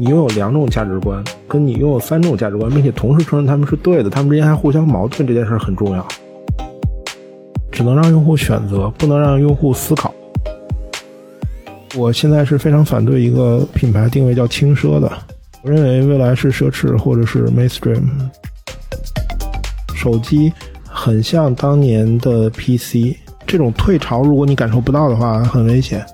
[0.00, 6.06] 你拥有两种价值观，跟你拥有三种价值观，并且同时承认他们是对的，他们之间还互相矛盾，这件事很重要。
[7.72, 10.14] 只能让用户选择，不能让用户思考。
[11.96, 15.10] 我现在是非常反对一个品牌定位叫轻奢的，
[15.64, 18.02] 我认为未来是奢侈或者是 mainstream。
[19.96, 20.52] 手机
[20.84, 23.16] 很像当年的 PC，
[23.48, 26.06] 这种退潮如果你感受不到的话，很危险。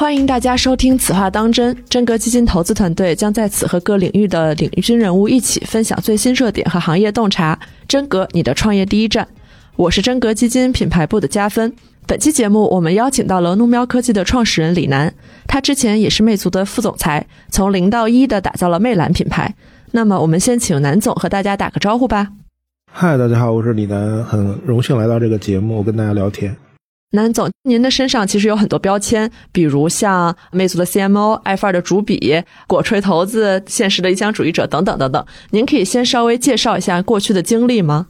[0.00, 7.58] 欢迎大家收听《此话当真》，真格基金投资团队将在此和各领域的领军人物一起分享最新热点和行业洞察。
[7.86, 9.28] 真格，你的创业第一站。
[9.76, 11.70] 我是真格基金品牌部的加分。
[12.06, 15.12] 本期节目，我们邀请到了怒喵科技的创始人李楠，
[15.46, 19.54] 他之前也是魅族的副总裁，从零到一的打造了魅蓝品牌。
[19.90, 22.28] 那么，我们先请南总和大家打个招呼吧。
[22.90, 26.56] 嗨，大家好，我是李楠，很荣幸来到这个节目跟大家聊天。
[27.12, 35.26] 南总，您的身上其实有很多标签，比如像魅族的 CMO、爱范儿的主笔、果锤投资、现实的理想主义者等等等等。
[35.50, 38.06] 您可以先稍微介绍一下过去的经历吗？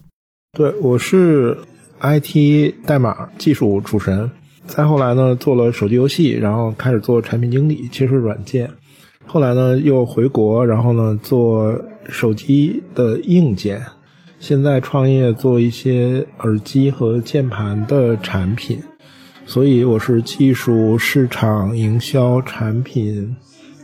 [0.52, 1.56] 对，我是
[2.02, 4.30] IT 代码技术主神，
[4.66, 8.70] 再后来呢做了手机游戏，然后开始做产品经理，其实软件。
[9.24, 11.74] 后来呢又回国，然后呢做
[12.10, 13.80] 手机的硬件。
[14.38, 18.78] 现在创业做一些耳机和键盘的产品。
[19.50, 23.34] 所以我是技术、市场、营销、产品、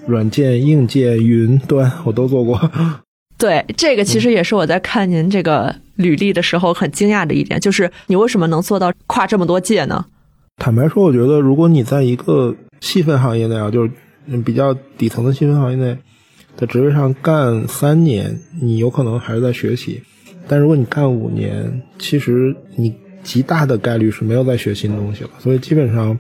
[0.07, 2.71] 软件、硬件、云端，我都做过。
[3.37, 10.07] 对，这个其实也是我在看您这个履历的时候很惊讶的一点，就是你为什么能做到跨这么多界呢？
[10.59, 13.91] 坦白说，我觉得如果你在一个细分行业内啊，就是
[14.45, 15.99] 比较底层的细分行业内
[16.57, 20.01] 的职位上干三年，你有可能还是在学习；
[20.47, 22.95] 但如果你干五年，其实你。
[23.27, 26.17] 极大的概率是没有再学新东西了，所以基本上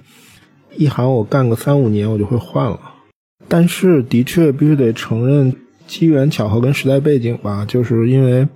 [0.77, 2.81] 一行我干个三五年我就会换了。
[3.47, 5.55] 但是的确必须得承认
[5.87, 8.49] 机缘巧合跟时代背景吧，就是因为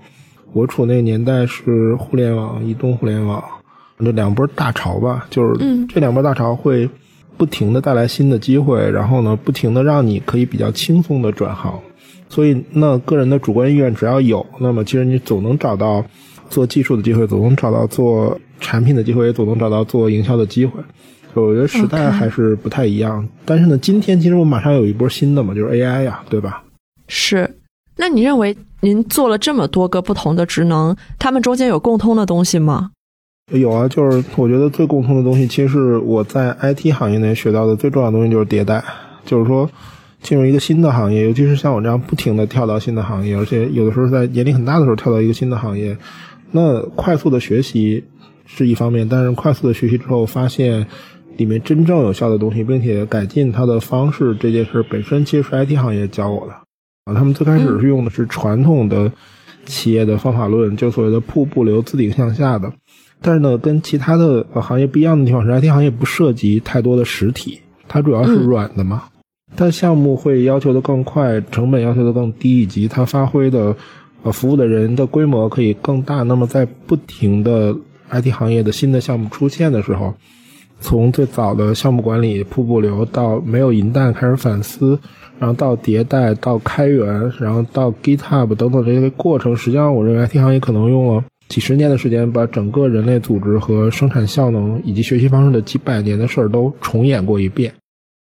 [0.53, 3.41] 我处那个年代是互联网、移动互联网
[4.01, 6.91] 这两波大潮吧，就是这两波大潮会
[7.37, 11.81] 不停的带来新的机会，然后呢不停的让你可以比较轻松的转行，
[12.29, 16.05] 所以那个人的主观意愿只要有，那么其实你总能找到。
[16.51, 20.79] 做技术的机会，总能找到做产品的机会，也总能找到做营销的机会。
[21.33, 23.27] 我觉得时代还是不太一样。
[23.45, 26.63] 但是呢，今天其实我马上有一波新的嘛，就是 AI 呀，对吧？
[27.07, 27.49] 是。
[27.97, 32.91] 那你认为您做了这么多个不同的职能，他们中间有共通的东西吗？
[33.53, 38.83] 有啊，就是我觉得最共通的东西，其实是我在 IT 行业内学到的最重要的东西就是迭代，
[39.25, 39.71] 就是说
[40.23, 45.97] 进入一个新的行业，尤其是像我这样不停的跳到新的行业，而且有的时候在年龄很大的时候跳到一个新的行业。
[46.53, 48.03] 那快速的学习
[48.45, 50.85] 是一方面，但是快速的学习之后发现
[51.37, 56.53] 里面真正有效的东西，并且改进它的方式，这件事本身其实是 IT 行业教我的
[57.05, 57.15] 啊。
[57.15, 59.11] 他们最开始是用的是传统的
[59.65, 62.73] 企业的方法论，就所谓的瀑布流自顶向下的。
[63.23, 69.05] 但是呢，跟其他的行业不一样的地方是，IT 行业不涉及太多的实体，它主要是软的嘛。
[69.55, 73.77] 但项目会要求的更快，成本要求的更低，以及它发挥的。
[74.23, 76.23] 呃，服务的人的规模可以更大。
[76.23, 77.75] 那么，在不停的
[78.11, 80.13] IT 行业的新的项目出现的时候，
[80.79, 84.99] 从最早的项目管理瀑布流到没有银弹开始反思，
[85.39, 97.73] 然后到迭代到开源，然后到 GitHub 等等这些过程，实际上我认为 IT 行业可能用了几十年的时间，把整个人类组织和生产效能以及学习方式的几百年的事儿都重演过一遍。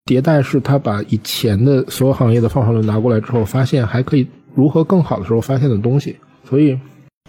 [0.06, 4.26] 迭代是他把以前的所有行业的方法论拿过来之后，发现还可以。
[4.54, 6.16] 如何更好的时候发现的东西，
[6.48, 6.78] 所以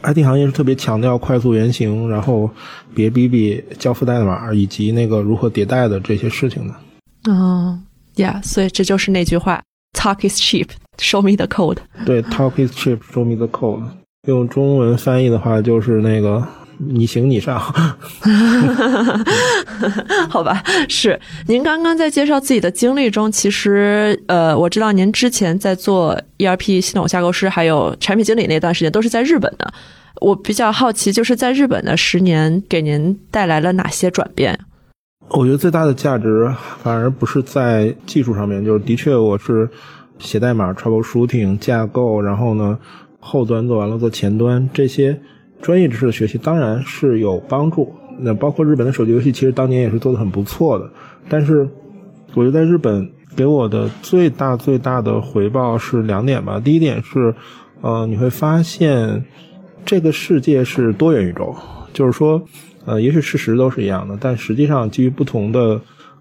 [0.01, 2.49] IT 行业是特别强调快速原型，然后
[2.93, 7.31] 别逼逼交付代码以及那个如何迭代的这些事情的。
[7.31, 7.79] 哦
[8.15, 9.61] ，Yeah，所以这就是那句话
[9.97, 11.77] ：Talk is cheap，Show me the code。
[12.05, 13.83] 对，Talk is cheap，Show me the code。
[14.27, 16.45] 用中文翻译的话就是那个。
[16.89, 17.59] 你行你上，
[20.29, 29.71] 好吧，是您刚刚在介绍自己的经历中，其实呃，我知道您之前在做 ERP 系统架构师，还有产品经理那段时间都是在日本的。
[30.21, 34.57] 我比较好奇，就是在日本的十年给您带来了哪些转变？
[35.29, 36.53] 我觉得最大的价值
[36.83, 39.69] 反而不是在技术上面，就是的确我是
[40.19, 42.77] 写代码、troubleshooting、架构，然后呢
[43.19, 45.19] 后端做完了做前端这些。
[45.63, 50.91] 专业知识的学习当然是有帮助，那包括日本的手机游戏，其实当年也是做的很不错的。
[51.29, 51.67] 但是，
[52.33, 56.59] 我觉得在日本给我的最大最大的回报是两点吧。
[56.59, 57.33] 第一点是，
[57.79, 59.23] 呃，你会发现
[59.85, 61.55] 这个世界是多元宇宙，
[61.93, 62.43] 就是说，
[62.85, 65.79] 呃，也许事实都是一样的，但实际上基于不同的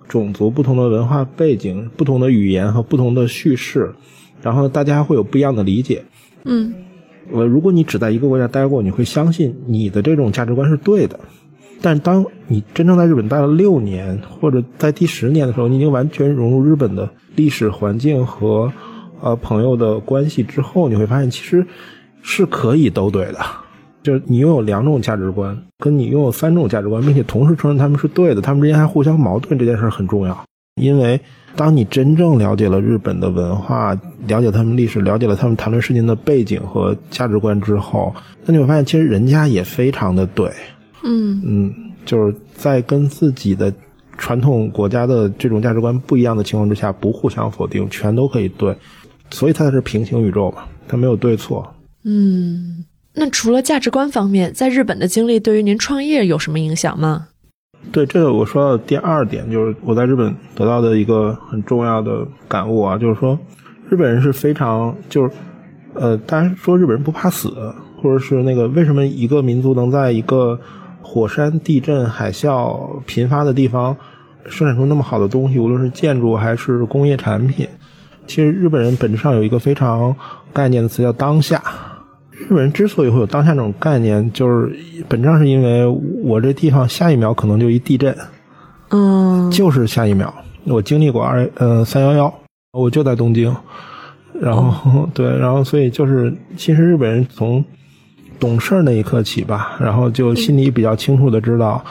[0.09, 3.93] 种族、不同的文化背景、不同的语言和不同的叙事，
[4.41, 6.05] 然后大家会有不一样的理解。
[6.45, 6.73] 嗯，
[7.31, 11.19] 我如果你只在一个国家待过，你会相信你的这种价值观是对的。
[11.81, 18.73] 但当你真正在日本待了六年，或者在第十年的时候，你已经完全融入日本的历史环境和
[19.21, 21.67] 呃朋友的关系之后，你会发现其实
[22.23, 23.39] 是可以都对的。
[24.03, 30.45] 就是你拥有两种价值观，跟你拥有三种价值观，并且同时承认他们是对的，他们之间还互相矛盾，这件事很重要。
[30.83, 31.21] 因为
[31.55, 33.95] 当你真正了解了日本的文化，
[34.27, 38.15] 了解他们历史，了解了他们谈论事情的背景和价值观之后，
[38.45, 40.51] 那你会发现，其实人家也非常的对。
[41.05, 41.75] 嗯嗯，
[42.05, 43.73] 就是在跟自己的
[44.19, 48.77] 传统国家的这种价值观不一样的情况之下，不互相否定，全都可以对，
[49.31, 51.75] 所以它才是平行宇宙嘛，它没有对错。
[52.05, 52.85] 嗯。
[53.15, 57.29] 那除了价值观方面，在日本的经历对于您创业有什么影响吗？
[57.91, 63.39] 对，这个我说到第二点，就是我在日本得到的一个很重要的感悟啊，就是说
[63.89, 65.31] 日本人是非常就是
[65.95, 67.51] 呃，大家说日本人不怕死，
[68.01, 70.59] 或者是那个为什么一个民族能在一个
[71.03, 73.95] 火山、地震、海啸频发的地方
[74.47, 77.69] 生产出那么好的东西，无论是建筑还是工业产品？
[78.27, 80.15] 其实日本人本质上有一个非常
[80.53, 81.63] 概念的词叫当下。
[82.43, 84.75] 日本人之所以会有当下这种概念，就是
[85.09, 85.87] 本质上是因为
[86.23, 88.15] 我这地方下一秒可能就一地震，
[88.91, 90.33] 嗯，就是下一秒。
[90.65, 92.35] 我经历过二呃三幺幺，
[92.73, 93.55] 我就在东京，
[94.41, 97.65] 然后 对，然后所以就是其实日本人从
[98.39, 101.83] 懂事那一刻起吧，然后就心里比较清楚的知道，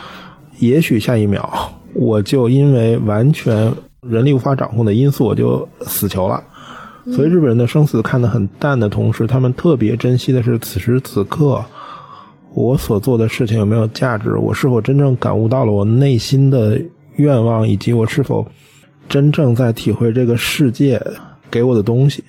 [0.59, 3.71] 也许下一秒我就因为完全
[4.01, 6.43] 人力无法掌控的因素，我就死球了。
[7.05, 11.63] 所以日本人的生死看得很淡的同时，他们特别珍惜的是此时此刻
[12.53, 16.79] 我所做的事情有没有价值，我是否真正感悟到了我内心的
[17.15, 18.45] 愿望，以及我是否
[19.09, 21.01] 真正在体会这个世界
[21.49, 22.23] 给我的东西。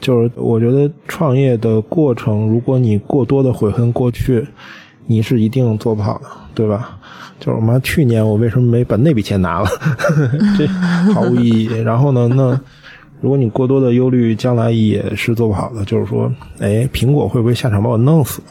[0.00, 4.46] 就是我觉得创业的过程，如果你过多的悔恨过去，
[5.06, 6.98] 你是一定做不好的，对吧？
[7.40, 9.68] 就是我妈去年我为什么没把那笔钱拿了？
[10.56, 10.66] 这
[11.12, 11.66] 毫无意义。
[11.82, 12.60] 然后呢，那。
[13.20, 15.84] 如果你过多的忧虑，将来也是做不好的。
[15.84, 18.42] 就是说，哎，苹果会不会下场把我弄死？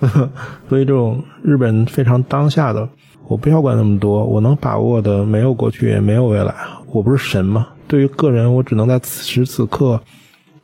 [0.68, 2.88] 所以这种日本非常当下的，
[3.28, 6.54] 我不要管那么多，我能把握的没有过去，也没有未来。
[6.92, 7.68] 我不是神嘛？
[7.86, 10.00] 对于个人，我只能在此时此刻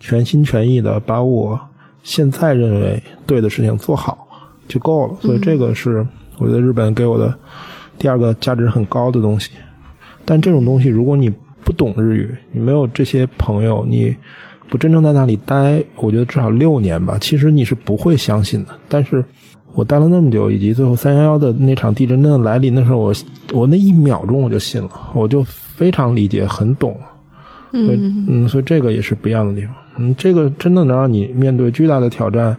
[0.00, 1.58] 全心全意的把我
[2.02, 4.26] 现在认为对的事情做好
[4.66, 5.14] 就够了。
[5.20, 6.04] 所以这个是
[6.38, 7.32] 我觉得日本给我的
[7.96, 9.52] 第二个价值很高的东西。
[10.24, 11.32] 但这种东西，如果你
[11.64, 14.14] 不懂日语，你没有这些朋友，你
[14.68, 17.18] 不真正在那里待，我觉得至少六年吧。
[17.20, 18.70] 其实你是不会相信的。
[18.88, 19.24] 但是
[19.74, 23.14] 我待了那么久，以及最后三幺幺的那场地震真的来临的时候，我
[23.52, 26.96] 我那一秒钟我就信了，我就非常理解，很懂。
[27.72, 29.74] 嗯嗯，所以这个也是不一样的地方。
[29.96, 32.56] 嗯，这个真的能让你面对巨大的挑战、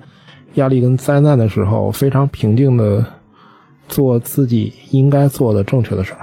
[0.56, 3.06] 压力跟灾难的时候，非常平静的
[3.88, 6.23] 做自己应该做的正确的事儿。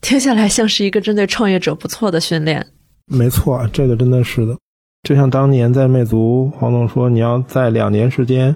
[0.00, 2.66] 听下来像是一个针对创业者不错的训练。
[3.06, 4.56] 没错，这个真的是的。
[5.02, 8.54] 就像当年在魅族，黄总说，你要在两年时间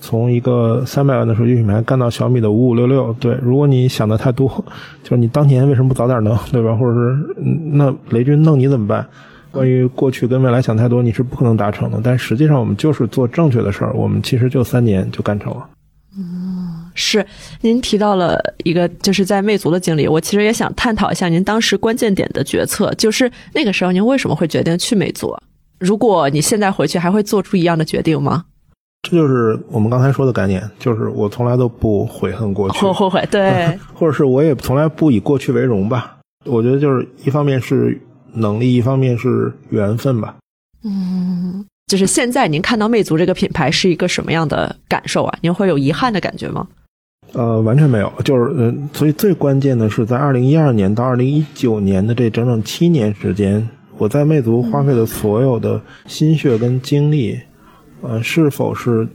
[0.00, 3.12] 从一个三百万的手机品牌干到小米的五五六六。
[3.20, 4.48] 对，如果你想的太多，
[5.02, 6.74] 就是你当年为什么不早点弄，对吧？
[6.74, 7.40] 或者是
[7.72, 9.06] 那雷军弄你怎么办？
[9.50, 12.00] 关于过去跟未来想太多，你是不可能达成的。
[12.02, 15.68] 但实际上，我们就是做正确的事儿，我们其实就三年就干成了。
[16.16, 16.41] 嗯，
[16.94, 17.24] 是。
[17.60, 25.36] 您提到了一个就是在魅族的经历，我其实也想探讨一下您当时关键点的决策，就是那个时候您为什么会决定去魅族？
[25.78, 28.44] 如果你现在回去，还会做出一样的决定吗？
[29.02, 36.18] 这就是我们刚才说的概念，就是我从来都不悔恨过去，后后悔，对， 或者是我也从来不以过去为荣吧。
[36.44, 38.00] 我觉得就是一方面是
[38.32, 40.36] 能力，一方面是缘分吧。
[40.84, 41.64] 嗯。
[41.88, 45.38] 就是现在，您看到魅族这个品牌是一个什么样的感受啊？
[45.42, 46.66] 您会有遗憾的感觉吗？
[47.32, 48.12] 呃，完全没有。
[48.24, 57.38] 就是，嗯，所以最关键的是，在二零一二年到二零一九年的这整整七年时间，我在魅族花费的所有的心血跟精力，
[58.00, 59.06] 呃，是否是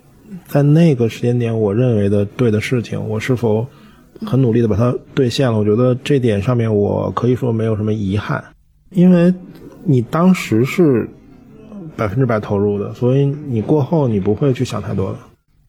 [0.47, 2.99] 在那个时间点我认为的对的事情？
[3.07, 3.65] 我是否
[4.25, 5.57] 很努力的把它兑现了？
[5.57, 8.43] 我觉得这点上面我可以说没有什么遗憾，
[8.91, 9.33] 因为
[9.83, 11.09] 你当时是。
[11.95, 15.17] 百分之百投入的，所以你过后你不会去想太多的。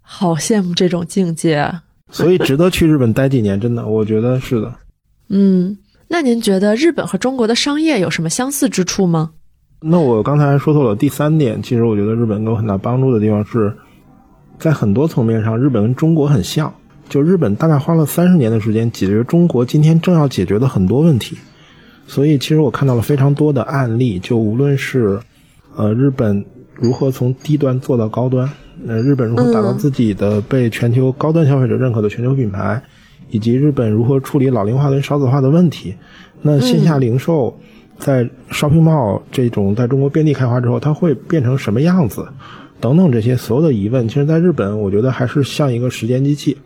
[0.03, 4.73] 好羡慕这种境界，啊 所以值得去日本待几年，真的，我觉得是的。
[5.29, 5.77] 嗯，
[6.09, 9.31] 那您觉得日本和中国的商业有什么相似之处吗？
[9.81, 13.73] 那我刚才说错了，第三点，其实我觉得日本给我很大帮助的地方是
[14.59, 16.73] 在很多层面上，日本跟中国很像。
[17.09, 21.39] 就日本大概花了三十年的时间解决中国今天正要解决的很多问题。
[22.07, 25.19] 所以其实我看到了非常多的案例，就无论是
[25.77, 26.45] 呃日本
[26.79, 28.49] 如何从低端做到高端，
[28.87, 32.81] 呃日本如何打造自己的被全球高端消费者认可的全球品牌，
[33.31, 35.95] 以及日本如何处理老龄化跟少子化的问题。
[36.41, 37.59] 那线下零售
[37.99, 42.27] 在 shopping mall 这种在中国遍地开花之后，它会变成什么样子？
[42.81, 46.57] 等等这些所有的疑问，其实在日本，我觉得还是像一个时间机器，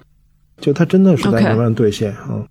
[0.60, 2.14] 就它真的是在慢慢兑现。
[2.28, 2.46] 嗯，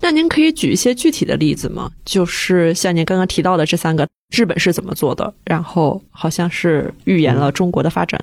[0.00, 1.90] 那您可以举一些具体的例子吗？
[2.04, 5.32] 就是像您刚刚提到的这三个，日本是怎么做的？
[5.44, 8.22] 然后好像是预言了中国的发展。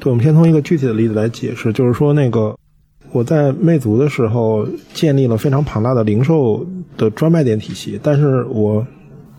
[0.00, 2.56] 对，我们先从一个具体的例子来解释，就是说那个
[3.12, 6.66] 我在魅族的时候建立了非常庞大的零售
[6.96, 8.84] 的专卖店体系，但是我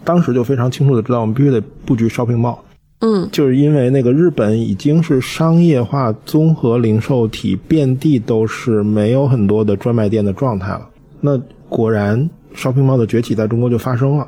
[0.06, 2.58] 当时就非常清楚的知道，我们必须得布局 shopping mall。
[3.00, 10.90] 嗯就是因为那个日本已经是商业化综合零售体，遍地都是没有很多的专卖店的状态了。
[11.20, 11.38] 那
[11.70, 14.28] 果然，shopping mall 的崛起在中国就发生了。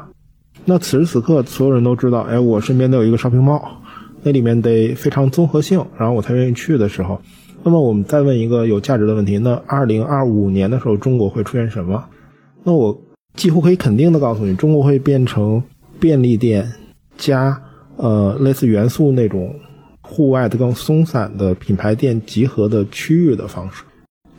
[0.66, 3.62] 那此时此刻，所有人都知道，哎，我身边都有一个 shopping mall，
[4.24, 7.22] 那里面得非常综合性，然后我才愿意去的时候。
[7.64, 12.04] 那么我们再问一个有价值的问题：那二零二五年的时候，中国会出现什么？
[12.64, 13.02] 那我
[13.36, 15.62] 几乎可以肯定的告诉你，中国会变成
[16.00, 16.72] 便利店
[17.18, 17.62] 加
[17.96, 19.56] 呃类似元素那种
[20.02, 23.84] 户外的更松散的品牌店集合的区域的方式。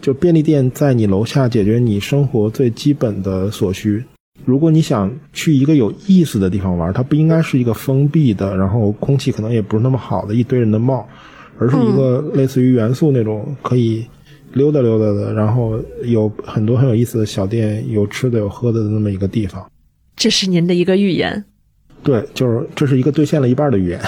[0.00, 4.04] 就便利店在你楼下解决你生活最基本的所需。
[4.44, 11.04] 如果你想去一个有意思的地方玩，它不应该是一个封闭的，然后空气可能也不是那么好的一堆人的 mall，
[11.58, 14.06] 而是一个类似于元素那种可以
[14.52, 19.68] 溜达溜达的，然后有很多很有意思的小店，有吃的有喝的的那么一个地方。
[20.16, 21.44] 这是您的一个预言。
[22.02, 24.00] 对，就是这是一个兑现了一半的预言。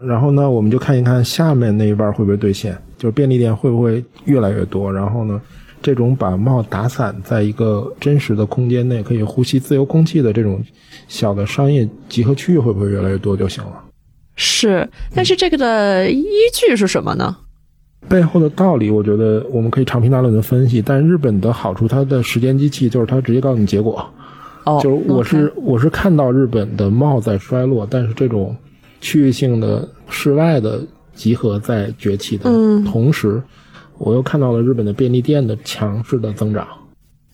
[0.00, 4.92] 然后呢，我们就看一看下面那一半会不会兑现，就是便利店会不会越来越多。
[4.92, 5.40] 然后呢，
[5.82, 10.62] 这种把帽打散在一个真实的空间内，可以呼吸自由空气的这种
[11.08, 13.72] 小的商业集合区域会不会越来越多就行了。
[14.36, 17.36] 是，但是这个的依据是什么呢？
[18.08, 20.80] 背后的道理，我觉得我们可以长篇大论的分析。
[20.80, 24.08] 但日本的好处，它的时间机器就是它直接告诉你结果。
[24.64, 28.56] 哦，就是我是我是看到日本的帽在衰落，但是这种
[29.00, 30.80] 区域性的室外的
[31.14, 33.42] 集合在崛起的嗯同时，
[33.98, 36.66] 我又看到了日本的便利店的强势的增长。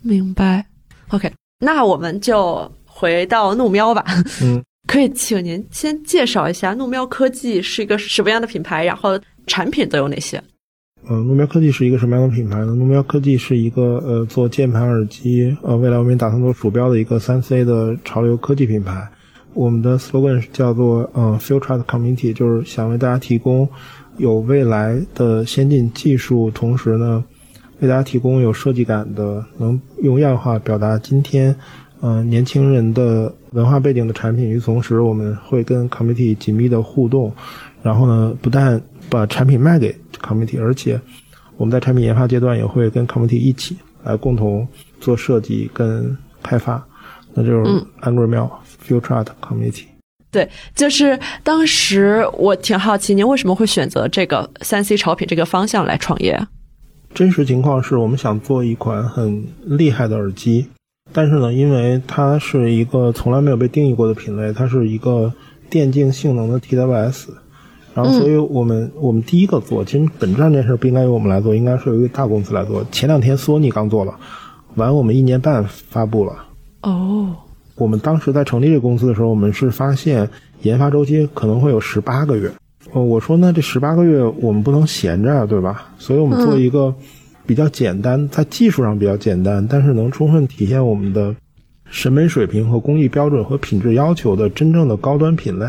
[0.02, 0.64] 明白。
[1.08, 4.04] OK，那我们就回到怒喵吧。
[4.42, 10.42] 嗯， 可以请您先介绍一下怒喵科技是一个什么样的品牌，然后产品都有哪些？
[11.08, 12.74] 呃，怒喵科技是一个什么样的品牌呢？
[12.74, 19.08] 怒喵科技是一个呃做键盘耳机，呃未来我们也打算做鼠标的一个三 C 的潮流科技品牌。
[19.54, 23.68] 我们的 slogan 是叫做嗯 Future Community，就是想为大家提供
[24.16, 27.24] 有未来的先进技术，同时呢
[27.80, 31.54] 为大家提供有设计感的，能用样化表达今天
[32.00, 34.48] 呃年轻人的文化背景的产品。
[34.48, 37.32] 与此同时，我们会跟 community 紧密的互动，
[37.82, 41.00] 然后呢，不但把产品卖给 community，而且
[41.56, 44.66] 我们在产品研发阶段也会跟 community 一起来共同
[45.00, 46.84] 做设计跟开发。
[47.34, 48.50] 那就是嗯 Angry Mail
[48.88, 49.84] Future Art Committee。
[50.30, 56.38] 对，就是当时我挺好奇，您为什么会选择这个三 C 潮品这个方向来创业？
[57.14, 60.66] 真实情况是我们想做一款很厉害的耳机，
[61.12, 65.32] 但是呢，因为它是一个从来没有被定义过的品类，它是一个
[65.70, 67.28] 电竞性能的 TWS，
[67.94, 72.84] 然后所以我们、我们第一个做，其实本质上这件事不应该由我们来做，应该是由一个大公司来做。
[72.92, 74.14] 前两天索尼刚做了，
[74.74, 76.32] 晚我们一年半发布了。
[76.82, 77.34] 哦，
[77.78, 80.28] 我们当时在成立这个公司的时候，我们是发现
[80.62, 82.50] 研发周期可能会有十八个月。
[82.92, 85.88] 呃，我说那这十八个月我们不能闲着啊，对吧？
[85.98, 86.94] 所以我们做一个
[87.46, 91.34] 比较简单，在技术上比较简单，但是能充分体现我们的
[91.84, 95.66] 审美水平和工艺标准和品质要求的真正的高端品类。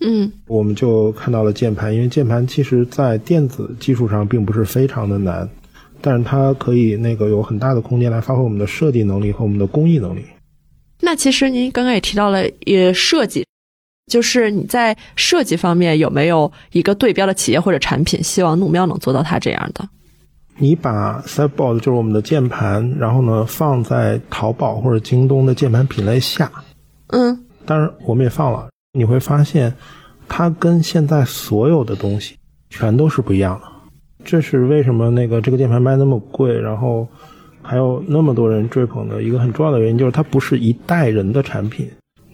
[0.00, 5.48] 嗯我们就看到了键盘，因为键盘其实在电子技术上并不是非常的难，
[6.00, 10.20] 但是它可以那个有很大的空间来发挥我们的设计能力和我们的工艺能力。
[11.00, 13.46] 那其实您刚刚也提到了，也设计，
[14.10, 19.88] 就是你在设计方面有没有一个对标的企业或者产品，希望怒喵能做到它这样的？
[20.56, 26.50] 你把 Sideboard 就是我们的键盘，然后呢放在淘宝或者京东的键盘品类下，
[27.08, 29.72] 嗯当然我们也放了，你会发现
[30.28, 32.34] 它跟现在所有的东西
[32.70, 33.68] 全都是不一样的。
[34.24, 37.06] 这是为什么那个这个键盘卖那么贵，然后
[37.68, 41.86] 还有那么多人追捧的一个很重要的原因，就是它不是一代人的产品。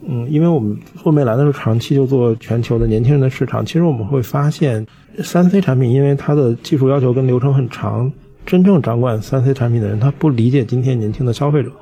[0.07, 3.67] 嗯，因为我们做魅蓝的时候，长期就做全球的年轻人的市场。
[3.67, 4.87] 其实我们会发现，
[5.25, 8.13] 三 C 产品因为它的技术要求跟流程很长，
[8.47, 11.73] 真正掌管三 C 产品的人，他不理解今天年轻的消费者。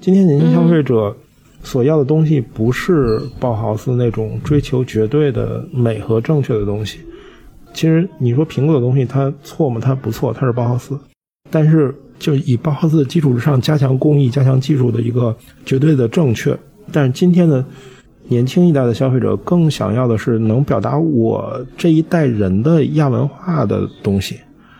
[0.00, 1.16] 今天年轻消费者
[1.64, 7.00] 所要的东西不是包豪斯那种追求绝对的美和正确的东西。
[7.72, 9.80] 其实你说苹果的东西它错吗？
[9.82, 10.96] 它不错，它是包豪斯。
[11.50, 16.56] 但是就以包豪斯的基础之上加强工艺、加强技术的一个绝对的正确。
[16.92, 17.64] 但是今天的
[18.28, 24.36] 年轻一代的消费者更想要的是能表达我这一代人的亚文化的东西。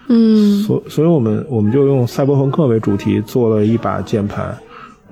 [0.08, 4.56] 嗯，所所以我们我们就用赛博朋克为主题做了一把键盘。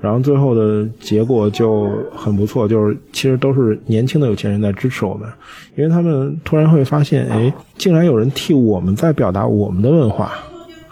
[0.02, 5.29] 然后最后的结果就很不错，就是其实都是年轻的有钱人在支持我们，
[5.76, 10.33] 因为他们突然会发现，哎，竟然有人替我们在表达我们的文化，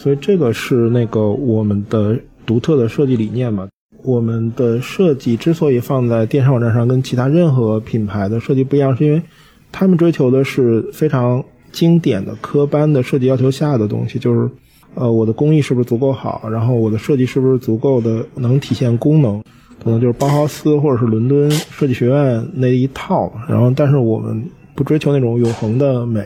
[0.01, 3.69] 所以这个是那个我们的独特的设计理念嘛。
[4.03, 9.23] 我们的设计之所以放在电商网站上跟其他任何品牌的设计不一样，是因为
[9.71, 14.51] 他们追求的是非常经典的科班的设计要求下的东西，就是。
[14.97, 16.49] 呃，我的工艺是不是足够好？
[16.51, 19.41] 然后我的设计是不是足够的能体现功能？
[19.81, 23.33] 可能就是包豪斯或者是伦敦设计学院那一套。
[23.49, 26.25] 然后，但是我们不追求那种永恒的美，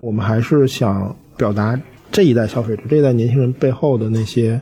[0.00, 4.60] 我们还是想表达这一代消费者、这一代年轻人背后的那些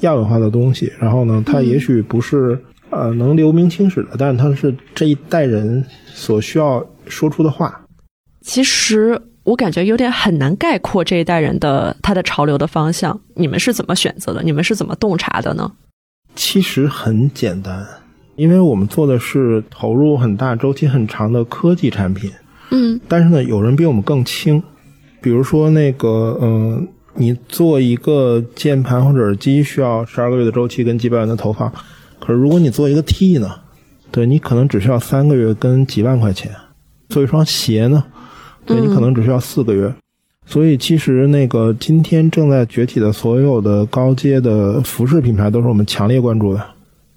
[0.00, 0.92] 亚文化的东西。
[0.98, 2.58] 然后呢，它也许不是
[2.90, 7.80] 呃能留名青史的，但是它是这一代人所需要说出的话。
[8.42, 9.20] 其实。
[9.42, 13.18] 我感觉有点很难概括这一代人的他的潮流的方向。
[13.34, 14.42] 你们是怎么选择的？
[14.42, 15.72] 你们是怎么洞察的呢？
[16.36, 17.84] 其实很简单，
[18.36, 22.30] 因为我们做的是投入很大、周期很长的科技产品。
[22.70, 23.00] 嗯。
[23.08, 24.62] 但是呢，有人比我们更轻。
[25.20, 31.70] 比如说那个，嗯，你做一个键盘或者耳机需要十二个月的周期跟几百万的投放，
[32.18, 33.50] 可是如果你做一个 T 呢，
[34.10, 36.50] 对你可能只需要三个月跟几万块钱。
[37.08, 38.04] 做一双鞋呢？
[38.64, 39.92] 对你可能只需要四个月，
[40.46, 46.64] 所以其实那个今天正在崛起的所有的高阶的服饰品牌都是我们强烈关注的。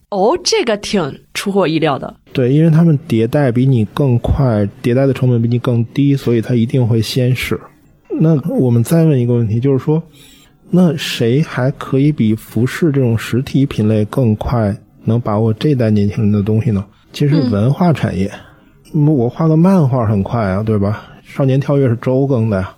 [0.10, 2.16] 哦，这个挺出乎我意料的。
[2.32, 7.60] 对，因为他们迭代比你更快，迭代的成本比你更低，所以它一定会先试。
[8.20, 10.02] 那我们再问一个问题，就是说，
[10.70, 16.84] 那谁还可以比服饰这种实体品类更快能把握这代年轻人的东西呢？
[17.12, 18.32] 其实文化产业，
[18.94, 21.04] 我画个漫画很快啊，对吧？
[21.24, 22.74] 少年跳跃是周更的呀，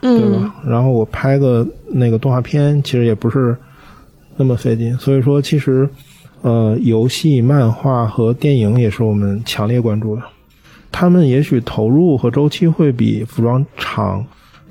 [0.00, 0.54] 对吧？
[0.66, 3.56] 然后我拍个那个动画片，其实也不是
[4.36, 4.96] 那么费劲。
[4.98, 5.88] 所以说，其实
[6.42, 10.22] 呃，游戏、漫画和电影也是我们强烈关注的。
[10.92, 14.24] 他们也许投入和周期会比服装长，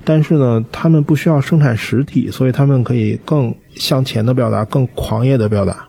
[0.06, 5.86] 但是呢，他们不需要生产实体，所以他们可以更向前的表达，更狂野的表达。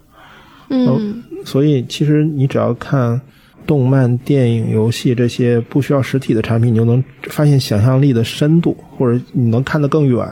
[0.70, 3.22] 嗯，所以其实你只要看。
[3.66, 10.26] 动漫、电影、游戏这些不需要实体的产品，你就能发现想象力的深度，或者你能看得更远。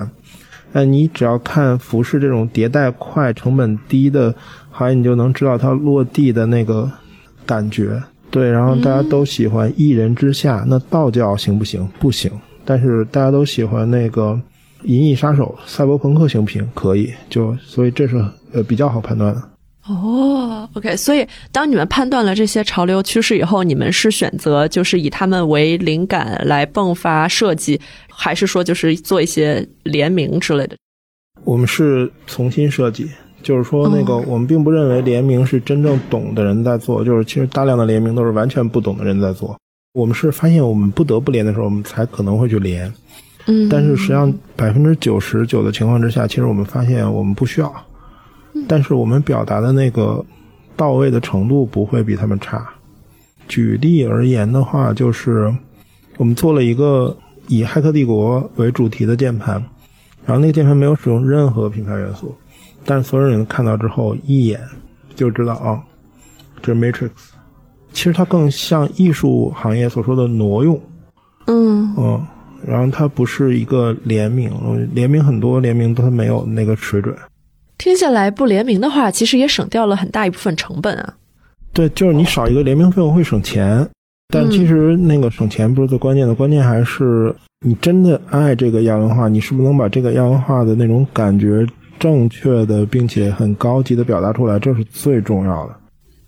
[0.71, 4.33] 那你只要看服饰这种迭代快、成本低的
[4.71, 6.89] 行业，你就能知道它落地的那个
[7.45, 8.01] 感觉。
[8.31, 11.85] 对，然后大家都喜欢一人之下，那道教行不行？
[11.99, 12.31] 不行。
[12.65, 14.39] 但是大家都喜欢那个
[14.83, 16.67] 银翼杀手、赛博朋克行不行？
[16.73, 17.13] 可以。
[17.29, 18.17] 就所以这是
[18.51, 19.41] 呃比较好判断的。
[19.87, 30.75] 哦，OK，所以当你们判断了这些潮流趋势以后，你们是选择就是以他们为灵感来迸发设计，还是说就是做一些联名之类的？
[31.43, 33.07] 我们是重新设计，
[33.43, 39.55] 就是说那个我们并不认为联名是真正懂的人在做，就是其实大量的联名都是完全不懂的人在做。
[39.95, 42.93] 我们是发现我们不得不连的时候，我们才可能会去连。
[43.45, 47.73] 嗯，但是实际上百分之九十九的情况之下，其实我们发现我们不需要。
[48.67, 50.23] 但是我们表达的那个
[50.75, 52.69] 到位的程度不会比他们差。
[53.47, 55.49] 举例而言的话，就是
[56.17, 57.15] 我们做了一个
[57.47, 59.63] 以《骇客帝国》为主题的键盘，
[60.25, 62.35] 然后那个键盘没有使用任何品牌元素，
[62.83, 64.59] 但是所有人看到之后一眼
[65.15, 65.81] 就知道啊，
[66.61, 67.11] 这是 Matrix。
[67.95, 70.79] 其实它更像艺术行业所说的挪用。
[71.47, 72.21] 嗯嗯，
[72.67, 74.51] 然后它不是一个联名，
[74.93, 77.15] 联名很多联名都没有那个水准。
[77.77, 81.13] 听下来，不联名的话，其实也省掉了很大一部分成本啊。
[81.71, 83.87] 对，就是你少一个联名费用会省钱，
[84.27, 87.33] 但其实那个省钱不是最关键的，关键还是
[87.65, 91.65] 你真的爱这个亚文化，你是不是能把这个亚文化的那种感觉
[91.97, 95.75] 正确的并且很高级的表达出来，这是最重要的。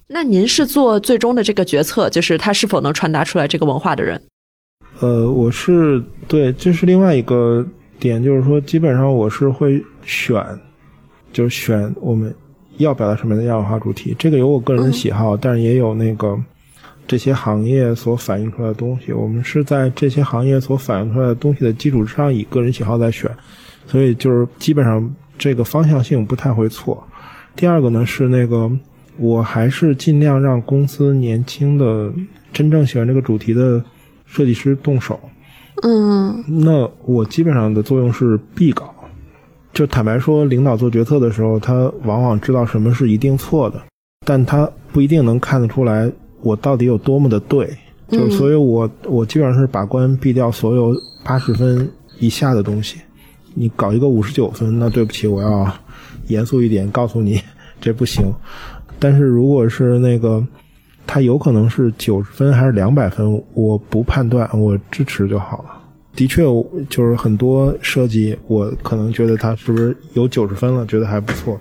[0.09, 4.21] 那您是做最终的这个决策，就是他是否能传达出来这个文化的人？
[4.99, 7.65] 呃，我是对，这是另外一个
[7.99, 10.43] 点，就是说，基本上我是会选。
[11.33, 12.33] 就是选我们
[12.77, 16.35] 要表达什么样的亚文化主题，这个有我个人的喜好，但是也有那个
[17.05, 19.11] 这些行业所反映出来的东西。
[19.11, 23.29] 我们是在这些行业所反映出来的东西的基础之上，以个人喜好在选，
[23.85, 27.05] 所以就是基本上这个方向性不太会错。
[27.55, 28.71] 第二个呢是那个
[29.17, 32.11] 我还是尽量让公司年轻的、
[32.53, 33.83] 真正喜欢这个主题的
[34.25, 35.19] 设计师动手。
[35.83, 38.93] 嗯那我基本上的作用是必稿。
[39.73, 43.79] 就坦白说，领导做决策的时候，他往往知道什么是一定错的，
[44.25, 47.67] 但他不一定能看得出来我到底有多么的对。
[48.09, 51.87] 就嗯所以我我基本上是把关闭掉所有八十分
[52.19, 52.97] 以下的东西。
[53.53, 55.71] 你搞一个五十九分，那对不起，我要
[56.27, 57.39] 严肃一点告诉你，
[57.81, 58.33] 这不行。
[58.99, 60.45] 但是如果是那个，
[61.05, 65.69] 他有可能是九十分还是两百分，我不判断，我支持就好了。
[66.15, 66.43] 的确，
[66.89, 71.59] 就是很多设计，我可能觉得它是不是有九十分了，觉得还不错，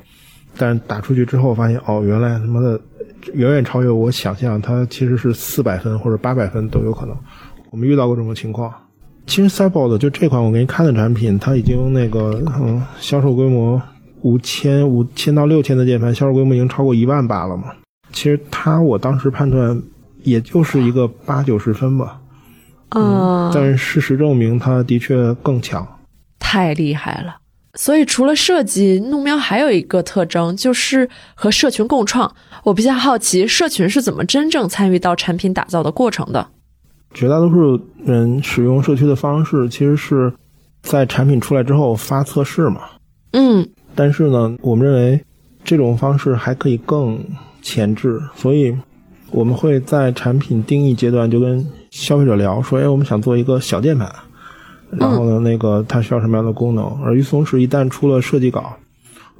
[0.57, 2.81] 但打出去之后发现，哦，原来他妈的
[3.35, 7.15] 远远超越我想象，它其实是四百分或者八百分都有可能。
[7.71, 8.73] 我们遇到过这种情况。
[9.27, 13.81] 其实 Cyborg 就这款我给你看的产品，它已经那个嗯销售规模
[14.27, 17.67] 五千五千到六千的键盘，销售规模已经超过一万八了嘛。
[18.13, 19.81] 其实它我当时判断
[20.25, 22.21] 也就是一个八九十分吧，
[22.97, 25.87] 嗯，但是事实证明它的确更强。
[26.41, 27.37] 太厉害了。
[27.75, 32.35] 所以除了设计，怒喵还有一个特征就是和社群共创。
[32.65, 36.49] 我比较好奇，社群是怎么真正参与到产品打造的过程的？
[37.15, 40.33] 绝大多数人使用社区的方式，其实是
[40.83, 42.81] 在产品出来之后发测试嘛。
[43.33, 45.21] 嗯但是呢，我们认为
[45.65, 47.19] 这种方式还可以更
[47.63, 48.73] 前置，所以
[49.33, 54.09] 我们会在产品定义阶段就跟消费者聊说，哎，我们想做一个小键盘，
[54.91, 56.85] 然后呢，那个它需要什么样的功能？
[57.03, 58.77] 而与此同时，一旦出了设计稿，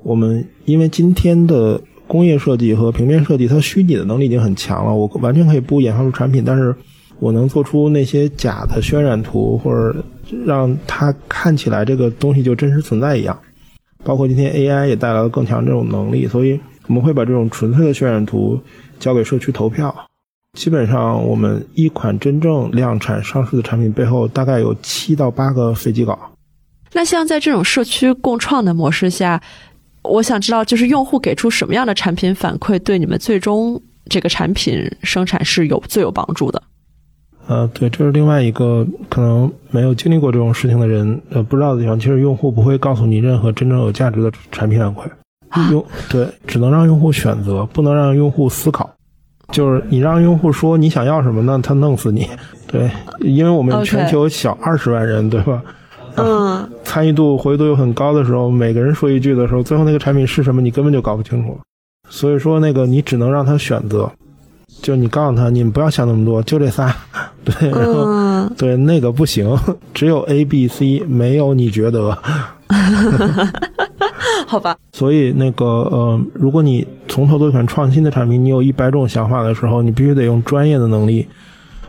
[0.03, 6.75] 我们因为今天的工业设计和平面设计，它虚拟的能力已经很强了，我完全可以不研发出产品，但是
[7.21, 10.05] 我能做出那些假的渲染图，或者
[10.45, 13.39] 让它看起来这个东西就真实存在一样。
[14.07, 18.59] 包括今天 AI 也带来了更强这种能力，所以我们会把这种纯粹的渲染图
[19.01, 19.93] 交给社区投票。
[20.53, 26.17] 基本上，我们一款真正量产上市的产品背后，大概有七到八个飞机稿。
[26.93, 29.43] 那像在这种社区共创的模式下，
[30.03, 36.63] 我想知道，就是用户给出什么样的产品反馈，对你们最终这个产品生产是有最有帮助的？
[37.49, 41.99] 呃，对，这是另外一个可能没有经历过这种事情的人呃不知道的地方。
[41.99, 45.03] 其实用户不会告诉你任何真正有价值的产品反馈，
[45.51, 48.91] 啊用对只能让用户选择，不能让用户思考。
[49.53, 52.27] 就是你让用户说你想要什么，那他弄死你。
[52.67, 55.63] 对，因为我们全球小二十万人，对吧？
[56.17, 61.57] 嗯， 参与度、活跃度又很高的时候，每个人说一句的时候，最后那个产品是什么，你根本就搞不清楚。
[62.09, 64.11] 所以说，那个你只能让他选择，
[64.87, 66.95] 就你告诉他，你们不要想那么多，就这仨，
[67.45, 69.53] 对，然后、嗯，对那个不行，
[69.93, 72.17] 只有 A、B、C，没有你觉得。
[74.47, 81.27] 好吧，所以那个呃，如果你从头做一款创新的产品，你有一百种想法的时候，你必须得用专业的能力，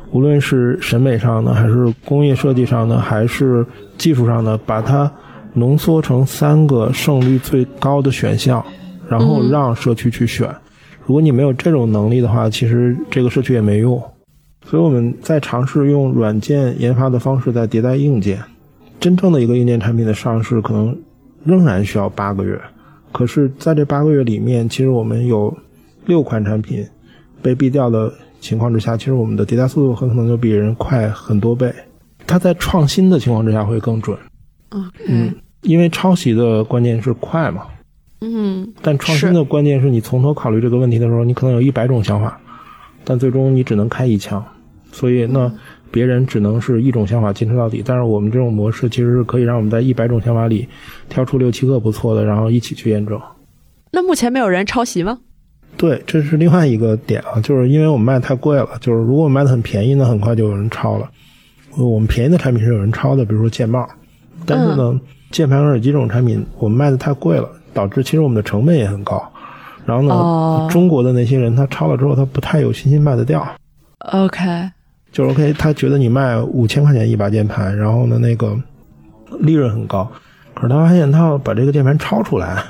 [0.09, 3.63] 无论是审美上的，还是工业设计上的，还是
[3.99, 5.11] 技术上的，把它
[5.53, 8.65] 浓缩成三个胜率最高的选项，
[9.07, 10.49] 然后嗯让社区去选。
[11.07, 13.97] 如果你没有这种能力的话，其实这个社区也没用。
[14.65, 18.37] 所以我们在尝试用软件研发的方式在迭代硬件。
[18.99, 20.93] 真正的一个硬件产品的上市，可能
[21.45, 22.59] 仍然需要八个月。
[23.13, 25.55] 可是，在这八个月里面，其实我们有
[26.05, 26.85] 六款产品
[27.41, 31.73] 被毙掉的情况之下，其实我们的迭代速度很可能就比人快很多倍。
[32.25, 34.17] 它在创新的情况之下会更准，
[35.07, 37.63] 嗯因为抄袭的关键是快嘛，
[38.21, 42.39] 嗯但创新的关键是你从头考虑这个问题的时候，你可能有一百种想法，
[43.03, 44.43] 但最终你只能开一枪，
[44.91, 45.51] 所以那
[45.91, 47.83] 别人只能是一种想法坚持到底。
[47.85, 50.67] 但是我们这种模式其实是可以让我们在一百种想法里
[51.09, 53.19] 挑出六七个不错的，然后一起去验证。
[53.91, 55.19] 那目前没有人抄袭吗？
[55.77, 61.07] 对，这是另外一个点啊，就是因为我们卖的太贵了，就是如果我们卖的很便宜呢，很快就有人抄了。
[61.77, 63.87] 我们便宜的产品是有人抄的，比如说键帽，
[64.45, 64.99] 但是呢，
[65.29, 69.21] 键盘和耳机这种产品我们卖的太贵了，导致其实我们的成本也很高。
[69.85, 73.47] 然后呢，哦中国的那些人他抄了之后，他不太有信心卖得掉。
[73.99, 74.69] OK，
[75.11, 78.57] 就是 OK，他觉得你卖五千块钱一把键盘，然后呢那个
[79.39, 80.09] 利润很高，
[80.55, 82.61] 可是他发现他要把这个键盘抄出来，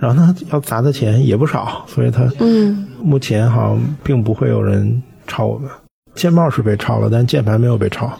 [0.00, 5.70] 然后他要砸的钱也不少，所以他嗯目前好像并不会有人抄我们。
[6.14, 8.10] 键帽是被抄了，但键盘没有被抄。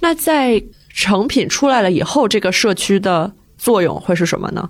[0.00, 4.68] 那在成品出来了以后，这个社区的作用会是什么呢？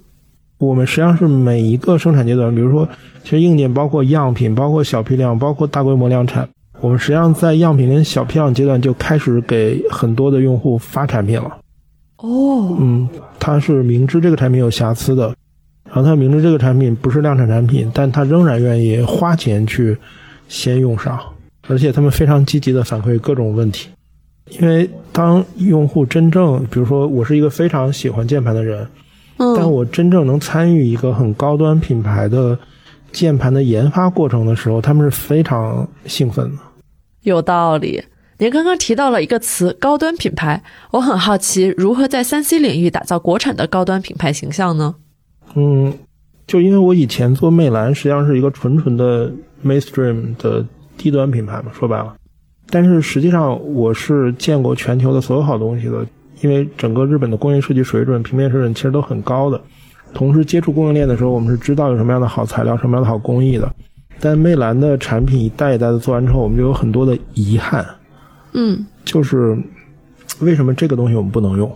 [0.58, 2.88] 我们实际上是每一个生产阶段，比如说，
[3.22, 6.48] 其实硬件包括样品，包括小批量，包括大规模量产。
[6.80, 11.58] 我们实际上在样品跟小批量阶段就开始给很多的用户发产品了。
[12.18, 15.34] 哦，嗯，他是明知这个产品有瑕疵的，
[15.84, 19.96] 然后他明知这个产品不是量产产品，但他仍然愿意花钱去
[20.48, 21.20] 先用上，
[21.68, 23.88] 而且他们非常积极的反馈各种问题。
[24.60, 28.86] 因为当用户真正，比如说我是一个非常喜欢键盘的人，
[29.38, 32.58] 嗯，但我真正能参与一个很高端品牌的
[33.12, 36.62] 键盘的研发过程的时候，他们是非常兴奋的。
[37.22, 38.02] 有道理。
[38.38, 44.94] 您刚刚提到了一个词“高端品牌”，我很好奇，如何在三 C 领域打造国产的高端品牌形象呢？
[45.54, 45.90] 嗯，
[46.46, 49.32] 就因为我以前做魅蓝，实际上是一个纯纯的
[49.64, 50.62] mainstream 的
[50.98, 52.14] 低端品牌嘛，说白了。
[52.68, 56.06] 但是实际上我是见过全球的所有好东西的，
[56.40, 59.60] 因为整个日本的工业设计水准、平面水准其实都很高的。
[60.14, 63.70] 同时接触供应链的时候，我们是知道有什么样的好材料、什么样的好工艺的。
[64.20, 67.84] 但魅蓝的产品一代一代的做完之后，我们就有很多的遗憾，
[68.54, 69.56] 嗯就是
[70.40, 71.70] 为什么这个东西我们不能用？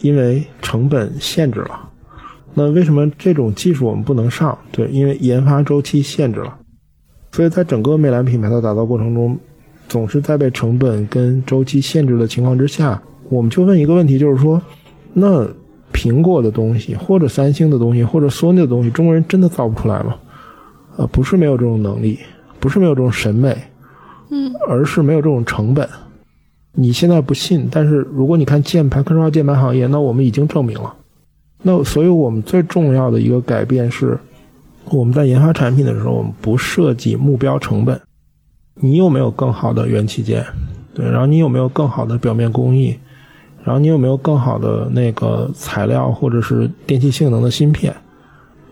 [0.00, 1.88] 因为成本限制了。
[2.54, 4.56] 那为什么这种技术我们不能上？
[4.72, 6.58] 对，因为研发周期限制了。
[7.32, 9.38] 所以在整个魅蓝品牌的打造过程中，
[9.88, 14.60] 总是在被成本跟周期限制的情况之下，我们就问一个问题，就是说，
[15.12, 15.46] 那
[15.92, 20.16] 苹果的东西，或者三星的东西，或者索尼的东西，中国人真的造不出来吗？
[20.96, 22.18] 呃，不是没有这种能力，
[22.58, 23.56] 不是没有这种审美，
[24.30, 25.88] 嗯，而是没有这种成本。
[26.72, 30.94] 你现在不信，但是如果你看键盘，科创化键盘行业，那我们已经证明了。
[31.62, 34.18] 那所以我们最重要的一个改变是，
[34.90, 38.00] 我们在研发产品的时候，我们不设计目标成本。
[38.74, 40.44] 你有没有更好的元器件？
[40.94, 42.96] 对，然后你有没有更好的表面工艺？
[43.68, 47.94] 然后你有没有更好的那个材料或者是电器性能的芯片？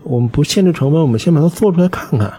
[0.05, 2.33] 我们不限制成本，我们先把它做出来看看。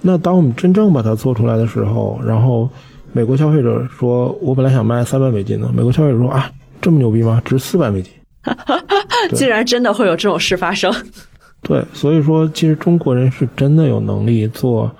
[0.00, 2.68] 那当我们真正把它做出来的时候，然后
[3.12, 7.40] 美国消费者说：“我本来想卖三百美金的。”美国消费者说：“啊，这么牛逼吗？
[7.44, 8.12] 值四百美金。
[9.30, 10.92] ”对竟然真的会有这种事发生。
[11.62, 14.90] 对，所以说其实中国人是真的有能力做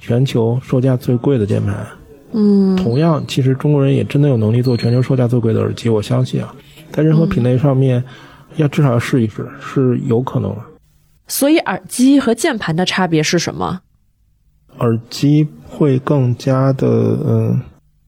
[0.00, 1.86] 全球售价最贵的键盘。
[2.32, 5.88] 嗯同样，其实中国人也真的有能力做全球售价最贵的耳机。
[5.88, 6.54] 我相信啊，
[6.92, 8.02] 在任何品类上面，
[8.56, 10.62] 要至少要试一试，是有可能的。
[11.26, 13.80] 所以耳机和键盘的差别是什么？
[14.78, 16.86] 耳机会更加的，
[17.26, 17.60] 嗯，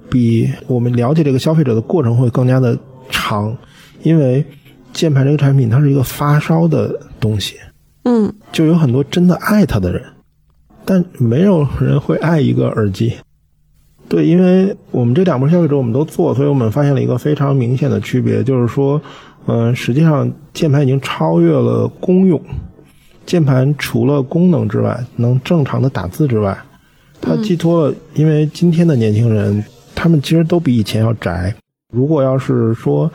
[0.08, 2.78] 比我们了解这个消费者的过程会更加的
[3.10, 3.56] 长，
[4.02, 4.44] 因为
[4.92, 7.56] 键盘这个产品它是一个发烧的东西，
[8.04, 10.02] 嗯就有很多真的爱它的人，
[10.84, 13.14] 但没有人会爱一个耳机。
[14.10, 19.00] 对，因为我们这两波消费者我们都做，所以我们发现了一个非常明显的区别，就是说，
[19.46, 22.42] 嗯、实际上键盘已经超越了功用。
[23.24, 26.58] 键盘除了功能之外，能正常的打字之外，
[27.20, 31.54] 它寄托了，因为今天的年轻人，他们其实都比以前要宅。
[31.92, 33.08] 如果要是说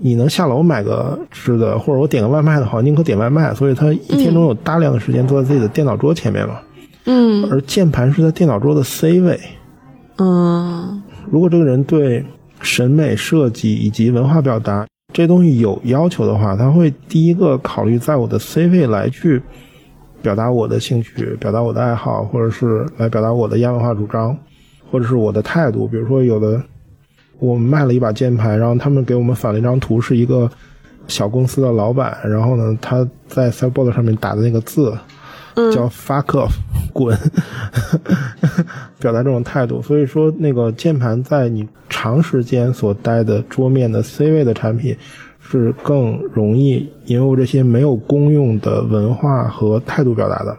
[0.00, 3.52] 你能下楼买个吃的，或者我点个外卖的话，宁可点外卖。
[3.52, 6.58] 所以他一天中有大量的时间坐在自己的电脑桌前面嘛。
[7.04, 9.38] 嗯而键盘是在电脑桌的 C 位。
[10.18, 12.24] 嗯如果这个人对
[12.60, 19.40] 审美设计以及文化表达这些东西有要求的话，他会第一个考虑在我的 C 位来去
[20.20, 24.36] 表达我的兴趣，表达我的爱好，或者是来表达我的亚文化主张，
[24.90, 25.86] 或者是我的态度。
[25.86, 26.60] 比如说，有的
[27.38, 30.50] 我们卖了一把键盘，然后他们给我们返了一张图，是一个
[31.06, 34.92] 小公司的老板，然后呢，他在 s i b o a r d 上面打的那个字，
[35.72, 36.52] 叫 fuck off，
[36.92, 37.16] 滚，
[38.98, 39.82] 表达这种态度。
[39.82, 44.96] 所以说，那个键盘在你长时间所待的桌面的 C 位的产品，
[45.40, 50.56] 是更容易引入这些没有公用的文化和态度表达的。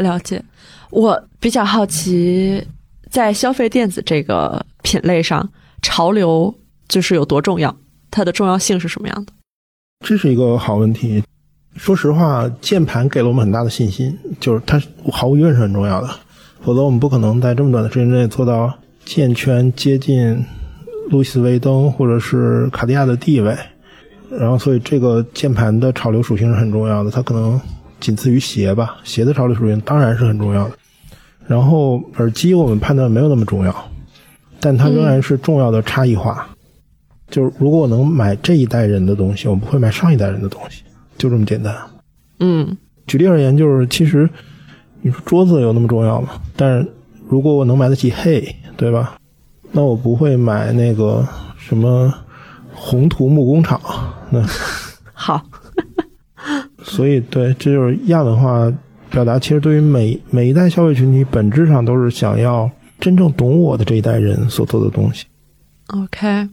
[0.00, 0.42] 了解。
[0.90, 2.62] 我比较好奇，
[3.10, 5.48] 在消费电子这个品类上，
[5.82, 6.54] 潮流
[6.88, 7.74] 就是有多重要？
[8.10, 9.32] 它的重要性是什么样的？
[10.06, 11.22] 这是一个好问题。
[11.76, 16.08] 说实话，键盘给了我们很大的信心，就是它毫无疑问是很重要的，
[16.62, 18.72] 否则我们不可能在这么短的时间内做到
[19.04, 20.44] 键圈接近
[21.10, 23.56] 路易斯威登或者是卡地亚的地位。
[24.30, 27.60] 然后，所以这个键盘的潮流属性是很重要的，它可能
[28.00, 30.74] 仅次于鞋吧，鞋的潮流属性当然是很重要的。
[31.46, 33.90] 然后耳机我们判断没有那么重要，
[34.58, 36.48] 但它仍然是重要的差异化。
[37.30, 40.82] 就是如果我能买这一代人的东西，我不会买上一代人的东西，
[41.18, 41.74] 就这么简单。
[42.40, 44.28] 嗯举例而言，就是其实
[45.02, 46.40] 你说桌子有那么重要吗？
[46.56, 46.92] 但是
[47.28, 49.16] 如果我能买得起嘿，对吧？
[49.72, 51.26] 那我不会买那个
[51.58, 52.12] 什么
[52.72, 53.80] 宏图木工厂。
[54.30, 54.42] 那
[55.12, 55.42] 好，
[56.82, 58.72] 所以对，这就是亚文化
[59.10, 59.38] 表达。
[59.38, 65.26] 其实对于每每一代消费群体，本质上都是想要真正懂我的这一代人所做的东西。
[65.88, 66.48] OK，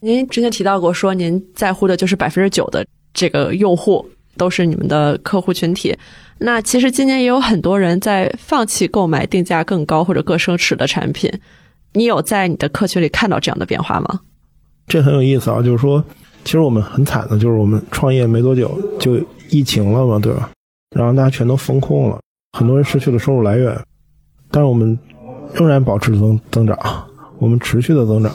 [0.00, 5.96] 您之前提到过说您在乎的就是百分之九的这个用户都是你们的客户群体。
[6.38, 11.32] 那其实今年也有很多人在放弃购买定价更高或者更奢侈的产品。
[11.94, 14.20] 你有在你的客群里看到这样的变化吗？
[14.86, 16.04] 这很有意思啊，就是说，
[16.44, 20.50] 其实我们很惨的，就是我们创业没多久就疫情了嘛，对吧？
[20.94, 22.20] 然后大家全都封控了，
[22.52, 23.74] 很多人失去了收入来源，
[24.50, 24.96] 但是我们
[25.54, 26.78] 仍然保持增增长，
[27.38, 28.30] 我们持续的增长。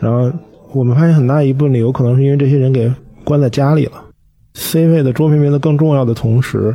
[0.00, 0.30] 然后
[0.72, 4.04] 我们发现很大一部分理由可能是因为这些人给关在家里了
[4.56, 6.74] ，C 位的桌面变得更重要的同时，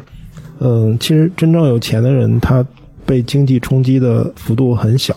[0.59, 2.63] 嗯，其实真正有钱的人他
[3.05, 5.15] 被经济冲击的幅度很小，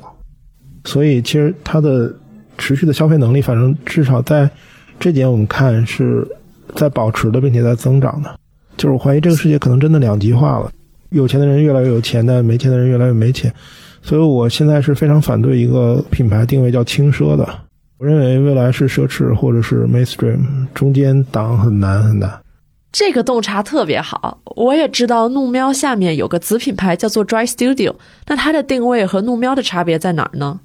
[0.85, 2.11] 所以其实他的
[2.57, 4.49] 持续的消费能力，反正至少在
[4.99, 6.27] 这点我们看是
[6.75, 8.35] 在保持的，并且在增长的。
[8.79, 10.71] 就是我怀疑这个世界可能真的两极化了，
[11.11, 13.53] 有钱的人越来越有钱，但没钱的人越来越没钱。
[14.03, 17.49] 所以我现在是非常反对一个品牌定位叫轻奢的。
[17.99, 20.41] 我认为未来是奢侈或者是 mainstream，
[20.75, 22.31] 中间档很难很难。
[22.95, 27.93] 这个洞察特别好，我也知道怒喵下面有个子品牌叫做 Dry Studio，
[28.29, 30.61] 那它的定位和怒喵的差别在哪儿呢？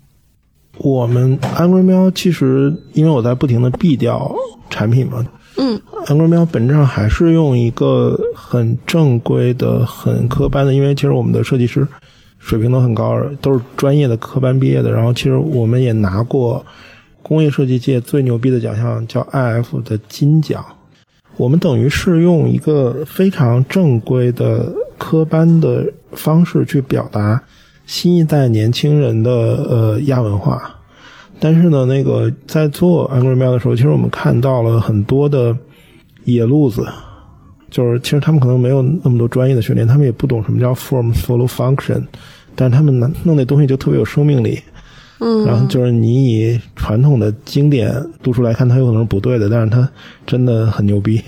[0.77, 4.31] 我们 Angry 喵其实因为我在不停的避掉
[4.69, 5.25] 产品嘛。
[5.57, 11.87] 嗯，Angry 喵本质上还是用一个很正规的、很科班的，因为其实我们的设计师
[12.37, 14.91] 水平都很高，都是专业的科班毕业的。
[14.91, 16.63] 然后其实我们也拿过
[17.23, 20.63] 工业设计界最牛逼的奖项，叫 IF 的金奖。
[21.39, 27.41] 我们等于是用一个非常正规的科班的方式去表达
[27.85, 30.69] 新一代年轻人的呃亚文化。
[31.39, 35.55] 但是呢，那个在做 Angry Mail 的时候，其实我们看到了很多的
[36.25, 36.85] 野路子，
[37.71, 42.03] 就是其实他们可能没有那么多专业的训练，他们也不懂什么叫 form follow function，
[42.53, 44.59] 但是他们弄弄那东西就特别有生命力。
[45.19, 49.89] 嗯，然后就是你以传统的经典度数来看，它有可能是不对的，但是它
[50.25, 51.21] 真的很牛逼。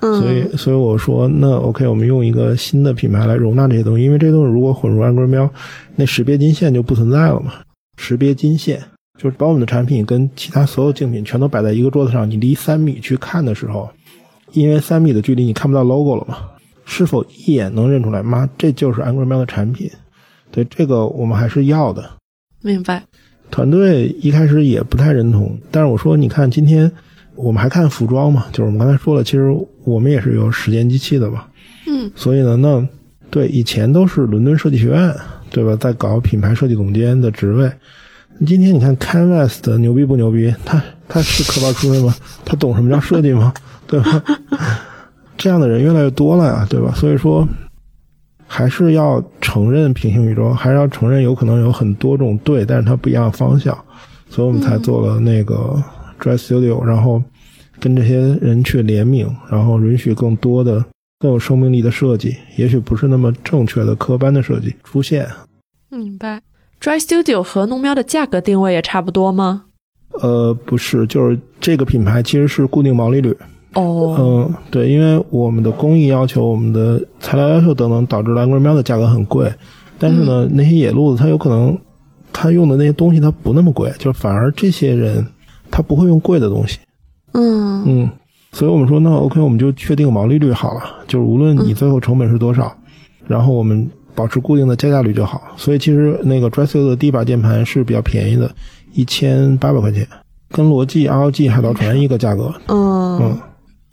[0.00, 5.50] 嗯，所以所以我说，那 OK，我们用一个新的品牌来容纳这些东西，因为这些东西如果混入 Angry Mail，
[5.96, 7.52] 那识别金线就不存在了嘛，
[7.96, 8.82] 识别金线。
[9.18, 13.86] 就是把我们的产品跟其他所有竞品全都摆在一个桌子上，你离三米去看的时候，
[14.52, 16.38] 因为三米的距离你看不到 logo 了嘛？
[16.86, 18.22] 是否一眼能认出来？
[18.22, 19.90] 妈，这就是 Angry Mail 的产品。
[20.50, 22.10] 对这个我们还是要的。
[22.62, 23.02] 明白。
[23.50, 26.90] 团队一开始也不太认同，但是我说，你看今天
[27.34, 28.46] 我们还看服装嘛？
[28.52, 29.50] 就是我们刚才说了，其实
[29.84, 31.44] 我们也是有时间机器的嘛。
[31.88, 32.10] 嗯。
[32.14, 32.86] 所以呢，那
[33.30, 35.14] 对以前都是伦敦设计学院，
[35.50, 35.74] 对吧？
[35.76, 37.70] 在搞品牌设计总监的职位。
[38.46, 40.54] 今天你看 Canvas 的牛逼不牛逼？
[40.64, 42.14] 他他是科班出身吗？
[42.44, 43.52] 他懂什么叫设计吗？
[43.86, 44.22] 对吧？
[45.36, 46.92] 这样的人越来越多了呀，对吧？
[46.94, 47.46] 所以说，
[48.52, 53.72] 还是要承认平行宇宙，还是要承认有可能有很多种对，但是它不一样的方向，
[54.28, 55.80] 所以我们才做了那个
[56.18, 57.22] Dress Studio，然后
[57.78, 60.84] 跟这些人去联名，然后允许更多的
[61.20, 65.28] 更有生命力的设计，也许不是那么正确的科班的设计出现。
[65.88, 66.42] 明白。
[66.80, 69.66] Dry Studio 和农喵的价格定位也差不多吗？
[70.20, 73.36] 呃，不是，就是这个品牌其实是固定毛利率。
[73.74, 79.52] 哦，嗯，对，因为我们的工艺要求、我们的材料要求等等，导致蓝龟喵的价格很贵。
[79.98, 81.76] 但是呢，那些野路子他有可能
[82.32, 85.24] 他用的那些东西它不那么贵，就反而这些人
[85.70, 86.78] 他不会用贵的东西。
[87.32, 88.10] 嗯嗯，
[88.52, 92.72] 所以我们说那 OK，我们就确定毛利率好了，就是无论你最后成本是多少，
[93.26, 93.88] 然后我们。
[94.12, 98.50] 保持固定的加价率就好，所以其实那个 Dressio 的第一把键盘是比较便宜的，
[98.92, 100.06] 一千八百块钱，
[100.50, 102.52] 跟罗技、ROG、海盗船一个价格。
[102.66, 103.38] 嗯嗯，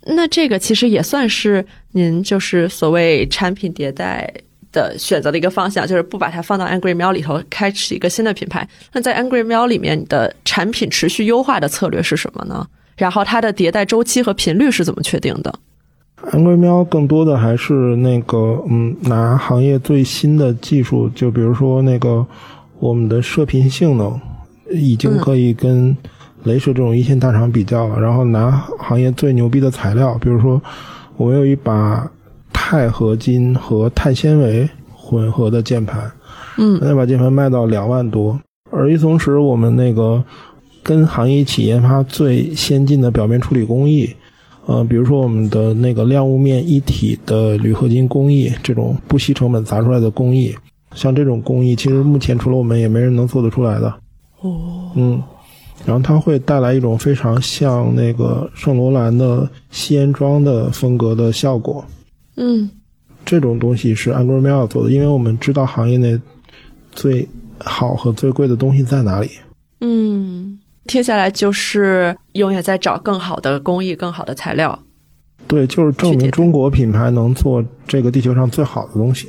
[0.08, 4.32] 那这个其实也算是您就是所谓产品迭代
[4.72, 8.66] 的选择的一个方向，就是不把它放到 Angry 喵里头，开启一个新的品牌。
[8.92, 12.66] 那在 Angry 喵里面，你的产品持续优化的策略是什么呢？
[12.96, 15.54] 然后它的迭代周期和频率是怎么确定的？
[16.32, 22.26] 安龟喵更多的还是那个，嗯，拿行业最新的技术，就比如说那个
[22.80, 24.20] 我们的射频性能
[24.70, 25.96] 已经可以跟
[26.44, 28.00] 雷蛇这种一线大厂比较了。
[28.00, 30.60] 然后拿行业最牛逼的材料，比如说
[31.16, 32.10] 我们有一把
[32.52, 36.10] 钛合金和碳纤维混合的键盘，
[36.56, 38.38] 嗯，那把键盘卖到两万多。
[38.70, 40.22] 而与此同时，我们那个
[40.82, 44.08] 跟行业一起研发最先进的表面处理工艺。
[44.66, 50.54] 呃，比如说我们的那个亮雾面一体的铝合金工艺，这种不惜成本砸出来的工艺，
[50.94, 53.88] 像这种工艺，其实目前除了我们，也没人能做得出来的。
[54.42, 55.22] 哦，嗯，
[55.84, 61.84] 然后它会带来一种非常像那个圣罗兰的吸烟装的风格的效果。
[62.36, 62.68] 嗯，
[63.24, 66.18] 这种东西是 Angry Mail 做的，因为我们知道行业内
[66.92, 69.30] 最好和最贵的东西在哪里。
[69.80, 70.58] 嗯。
[70.86, 74.78] 听下来就是永远在找更好的工艺、更好的材料。
[75.46, 79.28] 对，就是证明中国品牌能做这个地球上最好的东西。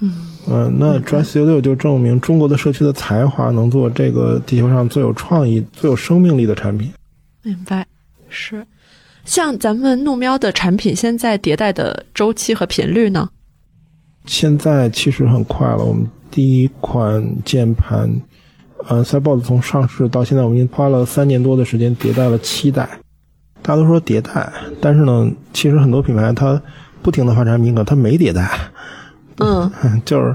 [0.00, 0.12] 嗯
[0.48, 6.92] 嗯，那 Dry Studio 就证明中国的社区的才华能做这个地球上最有创意、最有生命力的产品。
[7.42, 7.86] 明白，
[8.28, 8.66] 是。
[9.24, 13.28] 像咱们怒喵的产品，现在迭代的周期和频率呢？
[14.26, 15.84] 现在其实很快了。
[15.84, 18.08] 我们第一款键盘，
[18.86, 22.88] 呃，Cyborg 从上市到现在，我们已经花了三年多的时间迭代了七代。
[23.62, 26.60] 大家都说迭代，但是呢，其实很多品牌它
[27.02, 28.48] 不停的发产品，可它没迭代。
[29.38, 29.70] 嗯，
[30.04, 30.34] 就是，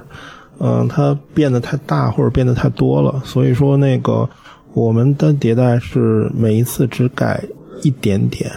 [0.60, 3.22] 嗯，它变得太大或者变得太多了。
[3.26, 4.30] 所以说，那个
[4.74, 7.44] 我们的迭代是每一次只改
[7.82, 8.52] 一点点。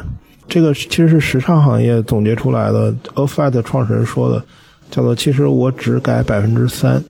[0.46, 4.44] 这个其实是时尚行业总结出来的 White 创始人说的，
[4.90, 7.02] 叫做“其实我只改百分之三”。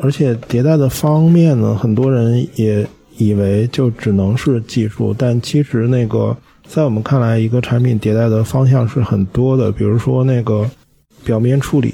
[0.00, 9.72] 而且迭代的方面呢，很多人也以为就只能是技术，但其实那个在我们看来，一个产品迭代的方向是很多的。
[9.72, 10.64] 比如说那个
[11.24, 11.92] 表面处理，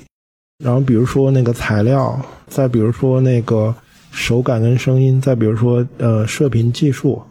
[0.62, 3.74] 然后比如说那个材料，再比如说那个
[4.10, 7.22] 手感跟声音，再比如说呃射频技术。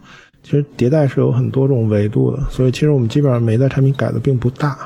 [0.42, 4.76] 其实迭代是有很多种维度的，所以其实我们基本上每一代产品改的并不大。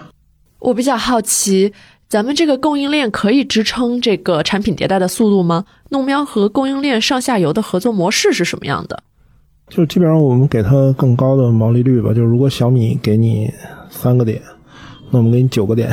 [0.61, 1.73] 我比较好奇，
[2.09, 5.65] 咱们这个供应链可以支撑这个产品迭代的速度吗？
[5.89, 9.03] 弄喵和供应链上下游的合作模式是什么样的？
[9.69, 12.11] 就基本上我们给它更高的毛利率吧。
[12.11, 13.53] 就是如果小米给你
[13.91, 14.41] 三个点，
[15.11, 15.91] 那我们给你九个点；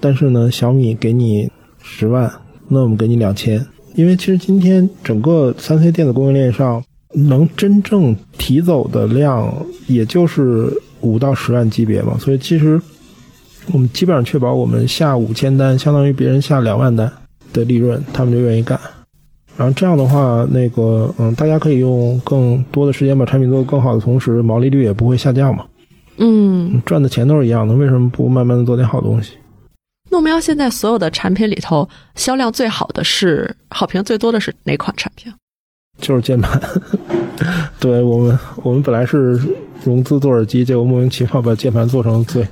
[0.00, 1.50] 但是呢，小米给你
[1.86, 2.28] 十万，
[2.68, 3.64] 那我们给你两千。
[3.94, 6.82] 因为其实今天整个三 C 电子供应链上。
[7.14, 9.50] 能真正提走的量，
[9.86, 10.70] 也就是
[11.00, 12.14] 五到十万级别嘛。
[12.18, 12.78] 所以其实
[13.72, 17.10] 我们基本上确保我们下五千单，相当于别人下两万单
[17.54, 18.78] 的利润，他们就愿意干。
[19.56, 25.64] 然后这样的话，那个嗯，大家可以用更多的时间把产品做得更好的同时，毛利率也不会下降嘛。
[26.18, 29.32] 嗯，赚的钱都是一样的，为什么不慢慢的做点好东西？
[30.16, 35.30] 诺喵现在所有的产品里头，销量最好的是好评最多的是哪款产品？
[36.00, 36.58] 就是键盘，
[37.78, 39.38] 对我们，我们本来是
[39.84, 42.48] 融资做耳机，结果莫名其妙把键盘做成最，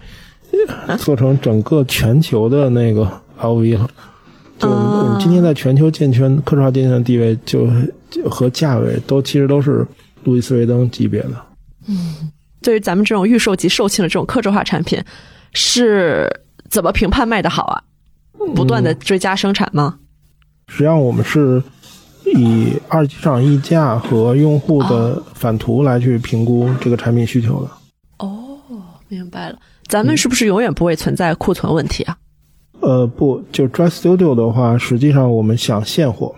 [0.98, 3.10] 做成整个全球的那个
[3.40, 3.88] LV 了。
[4.58, 7.66] 就我们今天在全球键圈、科制化键圈的地位，就
[8.28, 9.86] 和价位都其实都是
[10.24, 11.30] 路易斯威登级别的。
[11.88, 15.02] 嗯，对于咱们这种预售级售罄的这种客制化产品，
[15.54, 16.30] 是
[16.74, 17.84] 怎么评判卖的好啊？
[18.56, 19.98] 不断的追加生产吗？
[20.66, 21.62] 实际上我们是。
[22.26, 27.70] 以二级市场溢价和用户的返图来去评估这个产品需求的。
[28.18, 28.58] 哦，
[29.08, 29.58] 明白了。
[29.88, 32.16] 咱们是不是永远不会存在库存问题啊？
[32.80, 36.34] 呃，不，就 Dry Studio 的话，实际上我们想现货，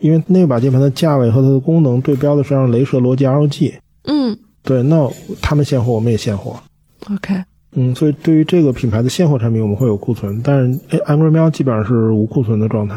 [0.00, 3.78] 因为那把键盘的价位和它的功能对标的是让雷蛇罗技 ROG。
[4.04, 5.10] 嗯，对，那
[5.40, 6.60] 他们现货，我们也现货。
[7.10, 7.42] OK。
[7.76, 12.96] 嗯，所以对于这个品牌的现货产品，我们会有库存，但是 Angry 喵基本上是无库存的状态。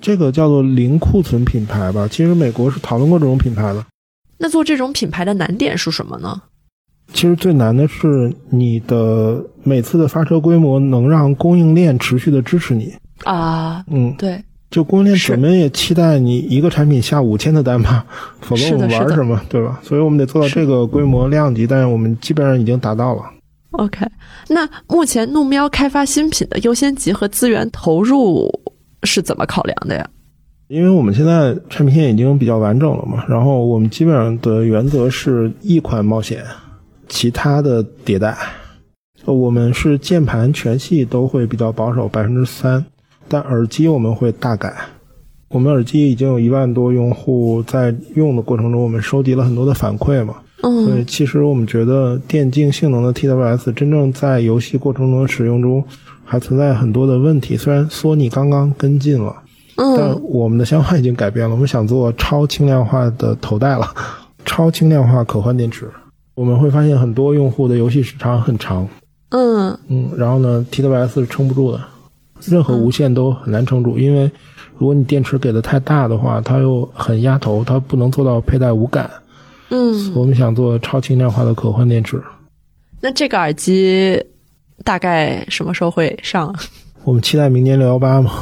[0.00, 3.84] 这个叫做零库存品牌吧，其实美国是讨论过这种品牌的。
[4.38, 6.42] 那做这种品牌的难点是什么呢？
[7.12, 12.92] 其实最难的是你的每次的发车规模能让供应链持续的支持你
[13.24, 13.84] 啊。
[13.88, 18.04] 嗯，对，就供应链怎么也期待你一个产品下五千的单吧，
[18.40, 19.80] 否则我们玩什么，对吧？
[19.82, 23.22] 所以我们得做到这个规模量级，但是我们基本上已经达到了。
[23.72, 24.06] OK，
[24.48, 28.50] 那目前怒喵开发新品的优先级和资源投入。
[29.04, 30.08] 是怎么考量的呀？
[30.68, 36.40] 因为我们现在产品线已经比较完整了嘛，然后我们基本上的原则是一款冒险，
[37.08, 38.38] 其他的迭代。
[39.24, 42.84] 我们是键盘全系都会比较保守百分之三，
[43.26, 44.72] 但耳机我们会大改。
[45.48, 50.36] 我们耳机已经有一万多用户在用的过程中，我们收集了很多的反馈嘛。
[50.62, 50.86] 嗯。
[50.86, 55.84] 所以其实我们觉得电竞性能的 TWS 真正在游戏过程中使用中。
[56.24, 59.36] 还存在很多的问题，虽然索尼刚刚跟进了，
[59.76, 61.54] 嗯但我们的想法已经改变了。
[61.54, 63.86] 我们想做超轻量化的头戴了，
[64.46, 65.86] 超轻量化可换电池。
[66.34, 68.88] 我们会发现很多用户的游戏时长很长，
[69.28, 71.78] 嗯嗯，然后呢，TWS 是撑不住的，
[72.46, 74.30] 任何无线都很难撑住，因为
[74.78, 79.10] 如果你电池给的太大的话，它又很压头，它不能做到佩戴无感。
[79.72, 82.22] 嗯，我们想做超轻量化的可换电池。
[83.00, 84.22] 那这个耳机。
[84.84, 86.52] 大概什么时候会上？
[87.04, 88.32] 我们期待明年六幺八嘛。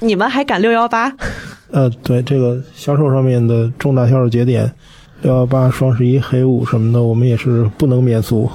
[0.00, 1.14] 你们还赶六幺八？
[1.70, 4.68] 呃，对，这个销售上面的重大销售节点，
[5.22, 8.50] 六幺八、双十一、黑五什么的，我们也是不能免俗。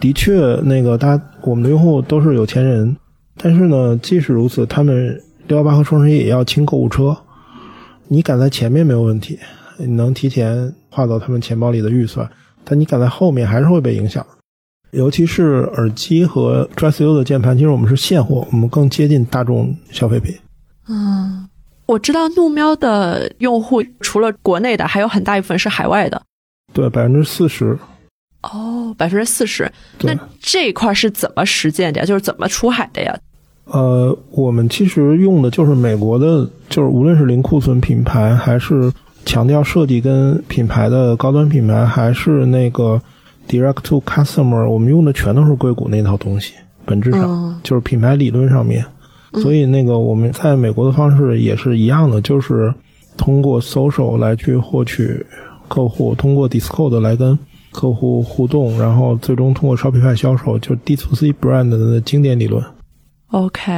[0.00, 2.96] 的确，那个大家我们的用户都是有钱人，
[3.36, 7.14] 但是呢，即使如此，他们六幺八和双十一也要清购物车。
[8.08, 9.38] 你赶在前面没有问题，
[9.76, 12.26] 你能提前划到他们钱包里的预算，
[12.64, 14.26] 但你赶在后面还是会被影响。
[14.92, 20.34] 尤其是耳机和 Dress U 的键盘，其实我们是现货，我们更接近大众消费品。
[20.88, 21.46] 嗯，
[21.84, 26.22] 我知道怒喵的用户除了国内的，还有很大一部分是海外的。
[26.72, 27.78] 对，百分之四十。
[28.42, 29.70] 哦，百分之四十。
[29.98, 32.06] 对那这一块是怎么实践的呀？
[32.06, 33.14] 就是怎么出海的呀？
[33.64, 38.90] 呃，我们其实用的就是美国的，就是无论是零库存品牌，还是
[39.26, 42.98] 强调设计跟品牌的高端品牌，还是那个
[43.46, 46.54] direct to customer，我们用的全都是硅谷那套东西，
[46.86, 48.82] 本质上、嗯就是品牌理论上面。
[49.42, 52.72] 所以那个我们在美国的方式也是一样的，就是
[53.18, 55.26] 通过 social 来去获取
[55.68, 57.38] 客户，通过 Discord 来跟
[57.72, 62.64] 客户互动，然后最终通过 Shopify 销售，就是 D to C brand 的经典理论。
[63.32, 63.70] OK，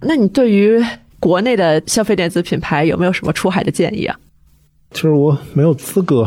[0.00, 0.80] 那你对于
[1.18, 4.16] 国内的消费电子品牌有没有什么出海的建议啊？
[4.92, 6.26] 其实我没有资格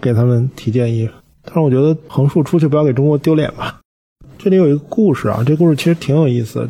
[0.00, 1.08] 给他们提建议，
[1.44, 3.80] 但是我觉得横竖出去不要给中国丢脸吧。
[4.38, 6.68] 这里有一个故事啊，这故事其实挺有意思。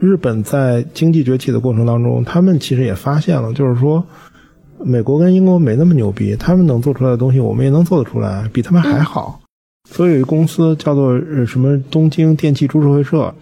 [0.00, 4.04] 日本在经济崛起的过程当中，他们其实也发现了，就是说
[4.84, 9.40] 美国跟英国没那么牛逼，他们能做出来的东西，我们也能做得出来，比他们还好。
[9.90, 13.34] 所以有一公司叫做什么东京电气株式会社，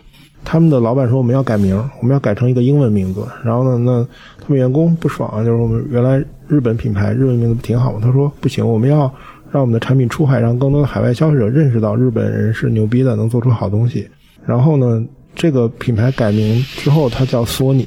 [0.47, 3.27] 他们的老板说我们要改名，我们要改成一个英文名字。
[3.45, 4.07] 然后呢，那
[4.41, 7.99] 他们员工不爽啊，就是我们原来日本品牌日文名字不挺好吗？
[8.01, 9.13] 他说不行，我们要
[9.51, 14.09] 让我们的产品出海，让更多的海外消费者认识到日本人是牛逼的，能做出好东西。
[14.47, 17.85] 然后呢，这个品牌改名之后，它叫索尼。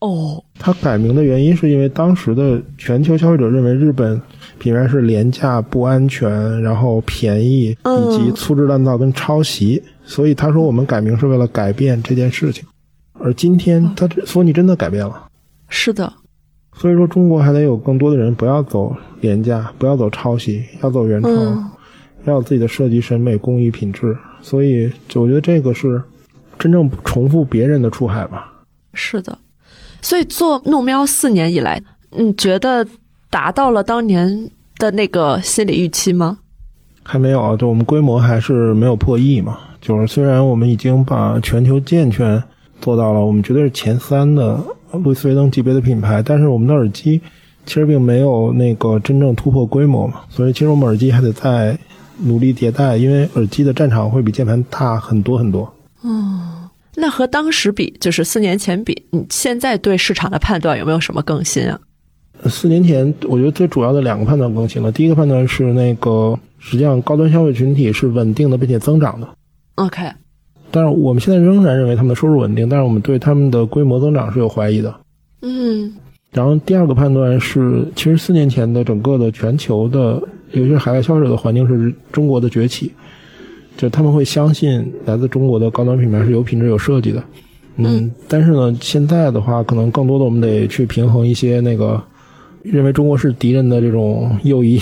[0.00, 4.20] 哦，它改名的原因是因为当时的全球消费者认为日本
[4.60, 12.62] 品牌是廉价、不安全，然后便宜，嗯以及粗制滥造跟抄袭，所以他说我们改名是为了改变这件事情。
[13.14, 15.28] 而今天，他这索尼真的改变了，
[15.68, 16.12] 是的，
[16.74, 21.70] 所以说中国还得有更多的人不要走廉价，不要走抄袭，要走原创，嗯
[22.24, 24.14] 要有自己的设计审美、工艺品质。
[24.42, 26.02] 所以，我觉得这个是
[26.58, 28.52] 真正重复别人的出海吧。
[28.92, 29.38] 是的。
[30.02, 32.86] 所以做怒喵四年以来，你觉得
[33.30, 36.38] 达到了当年的那个心理预期吗？
[37.02, 39.58] 还没有啊，就我们规模还是没有破亿嘛。
[39.80, 42.42] 就是虽然我们已经把全球健全
[42.80, 44.60] 做到了，我们绝对是前三的
[44.92, 47.20] 路易斯威登级别的品牌，但是我们的耳机
[47.64, 50.20] 其实并没有那个真正突破规模嘛。
[50.28, 51.78] 所以其实我们耳机还得再
[52.18, 55.62] 努力迭代，因为耳机的战场会比键盘大很多很多。
[56.02, 61.78] 哦那和当时比，就是四年前比，你现在对市场的判断有没有什么更新啊？
[62.48, 64.90] 四年前，我觉得最主要的两个判断更新了。
[64.90, 69.28] 第一个判断是那个，实际上高端消费群体是稳定的并且增长的。
[69.74, 70.02] OK，
[70.70, 74.94] 但是我们现在仍然认为他们的收入稳定，但是我们对他们的规模增长是有怀疑的。
[75.42, 75.92] 嗯
[76.32, 80.22] 然后第二个判断是，其实四年前的整个的全球的，
[80.52, 82.92] 尤其是海外消费者的环境是中国的崛起，
[83.76, 87.22] 就他们会相信来自中国的高端品牌是有品质、有设计的。
[87.76, 92.00] 嗯，但是呢，现在的话，可能更多的我们得去平衡一些那个
[92.62, 94.80] 认为中国是敌人的这种右翼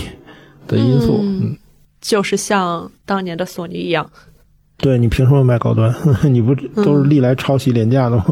[0.66, 1.18] 的因素。
[1.22, 1.58] 嗯嗯，
[2.00, 4.08] 就是像当年的索尼一样，
[4.76, 5.94] 对你凭什么卖高端？
[6.32, 8.24] 你不都是历来抄袭廉价的吗？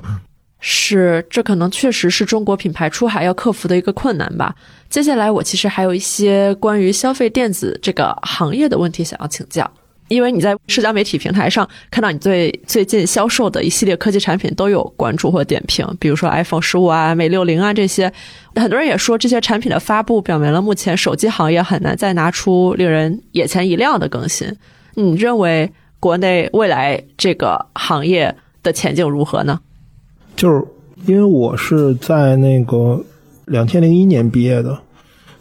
[0.58, 4.54] 是，这可能确实是中国品牌出海要克服的一个困难吧。
[4.88, 9.70] 接下来，我其实还有一些关于消费电子这个行业的问题想要请教，
[10.08, 18.12] 因为你在社交媒体平台上看到你对最近销售的一系列科技产品都有关注或点评，比如说 iPhone 十五啊、Mate 六零啊这些，
[18.54, 24.48] 很多人也说这些产品的发布表明了目前手机行业很难再拿出令人眼前一亮的更新。
[24.94, 29.60] 你认为国内未来这个行业的前景如何呢？
[30.36, 30.64] 就是
[31.06, 33.04] 因为我是在那个
[33.46, 34.78] 两千零一年毕业的，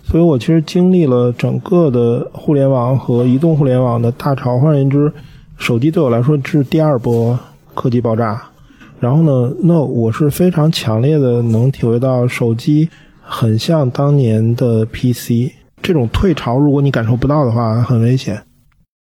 [0.08, 4.60] 所以我其实经历了整个的互联网和移动互联网的大潮。
[4.60, 5.12] 换言之，
[5.58, 7.38] 手机对我来说是第二波
[7.74, 8.40] 科技爆炸。
[9.00, 12.88] 然后呢，那我是非常强烈的能体会到手机
[13.20, 15.52] 很像当年的 PC
[15.82, 18.42] 这种退潮，如果你感受不到的话，很危险。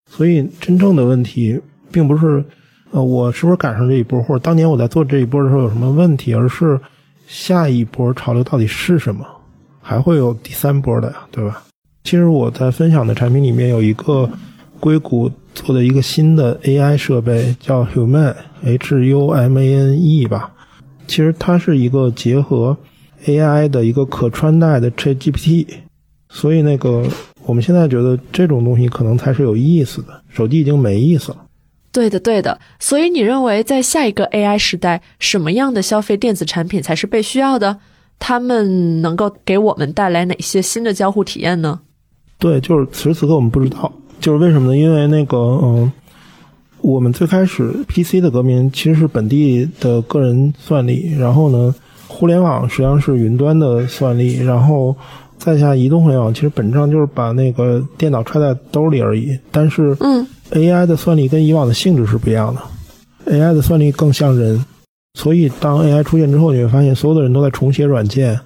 [0.10, 1.62] 所以真正的问题
[1.92, 2.44] 并不是
[2.92, 6.80] 呃，我是不是赶上这一波，或者当年我在做这一波的时候有什么问题，而是
[7.28, 9.24] 下一波潮流到底是什么？
[9.90, 11.64] 还会有第三波的呀，对吧？
[12.04, 14.30] 其实我在分享的产品里面有一个
[14.80, 20.52] 硅谷做的一个新的 AI 设备，叫 Human（H U M A N E） 吧。
[21.08, 22.78] 其实它是一个结合
[23.26, 25.66] AI 的一个可穿戴的 ChatGPT，
[26.30, 27.04] 所以那个
[27.48, 31.38] 我们现在觉得这种东西可能才是有意思的，手机已经没意思了。
[31.92, 32.60] 对的，对的。
[32.80, 37.80] 所以你认为在下一个 AI 时代，什么样的消费电子产品才是被需要的？
[38.20, 41.80] 他们能够给我们带来哪些新的交互体验呢？
[42.38, 44.78] 对，就是此时此刻我们不知道，就是为什么呢？
[44.78, 45.92] 因为那个，嗯，
[46.82, 51.74] 我们最开始 PC 的革命其实是本地的个人算力，然后呢，
[52.08, 54.96] 互联网实际上是云端的算力，然后
[55.38, 59.38] 再下移动互联网，其实本质上就是把那个电脑揣在兜里而已。
[59.52, 62.62] 但是，嗯，AI 的算力跟以往的性质是不一样的
[63.34, 64.64] ，AI 的算力更像人，
[65.14, 68.40] 所以当 AI 出现之后，你会发现所有的人都在重写软件。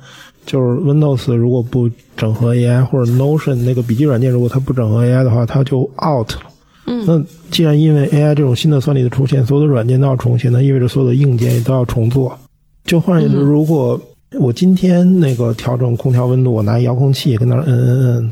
[0.45, 6.41] 就是 Windows 如果不整合 AI，或者 Notion 那个笔记软件如果它不整合 AI 的话，它就 out 了。
[6.85, 12.37] 嗯，那既然因为 AI 这种新的算力的出现，所有的软件都要重写，那意味着所有的硬件也都要重做。
[12.83, 13.97] 就换言之，如果
[14.37, 18.31] 我今天那个调整空调温度，我拿遥控器跟那摁摁摁，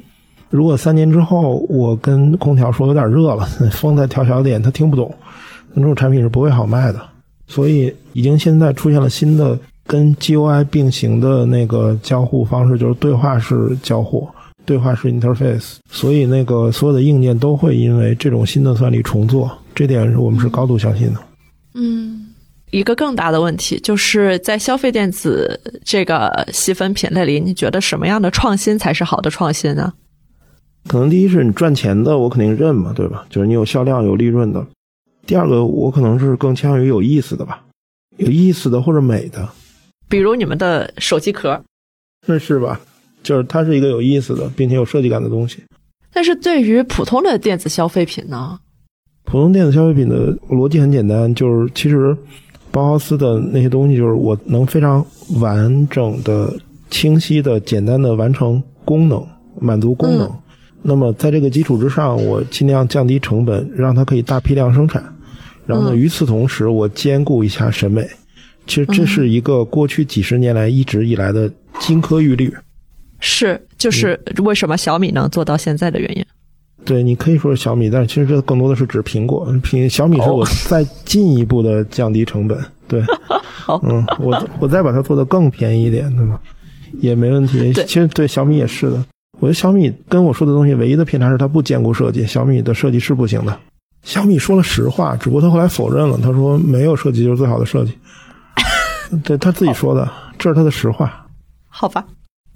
[0.49, 5.15] 如果三年之后我跟空调说有点热了， 风再调小点，它听不懂，
[5.73, 6.99] 那这种产品是不会好卖的。
[7.51, 14.25] 所以已经现在出现了新的跟 GUI 并行的那个交互方式，就是对话式交互。
[14.63, 21.19] 对话式 interface，所以那个所有的硬件都会因为这种新的算力重做，这点是我们是高度相信的。
[21.73, 22.27] 嗯，
[22.69, 29.91] 一个更大的问题就是在消费电子这个细分品类里，你觉得什么样的创新才是好的创新呢？
[30.87, 33.25] 可能第一是你赚钱的，我肯定认嘛，对吧？
[33.31, 34.63] 就是你有销量、有利润的。
[35.25, 37.63] 第二个，我可能是更倾向于有意思的吧，
[38.17, 39.47] 有意思的或者美的，
[40.09, 41.61] 比如你们的手机壳，
[42.27, 42.79] 那是吧？
[43.23, 45.63] 就是它是一个有意思的，并且有设计感的东西。
[46.11, 48.59] 但是对于普通的电子消费品呢？
[49.23, 52.17] 普通电子消费品的逻辑很简单，就是其实
[52.71, 55.05] 包豪斯的那些东西，就是我能非常
[55.39, 56.53] 完整的、
[56.89, 59.25] 清晰的、简单的完成功能，
[59.59, 60.29] 满足功能。
[60.81, 65.03] 那么在这个基础之上，我尽量降低成本，让它可以大批量生产。
[65.65, 68.07] 然后呢，与此同时，我兼顾一下审美。
[68.67, 72.53] 其实这是一个过去几十年来一直以来的金科玉律。
[73.19, 76.25] 是，就是为什么小米能做到现在的原因。
[76.83, 79.47] 对你可以说是小米，但是其实这更多的是指苹果。
[79.63, 82.57] 苹小米是我 再进一步的降低成本。
[82.87, 83.03] 对，
[83.39, 86.39] 好，嗯，我我再把它做的更便宜一点，对吗？
[86.99, 87.71] 也没问题。
[87.73, 89.05] 其实对小米也是的。
[89.41, 92.25] 我觉得小米跟我说的东西唯一的偏差是它不兼顾设计。
[92.25, 93.59] 小米的设计是不行的。
[94.03, 96.17] 小米说了实话，只不过他后来否认了。
[96.21, 97.91] 他说没有设计就是最好的设计。
[99.25, 101.27] 对他自己说的，这是他的实话。
[101.67, 102.05] 好吧。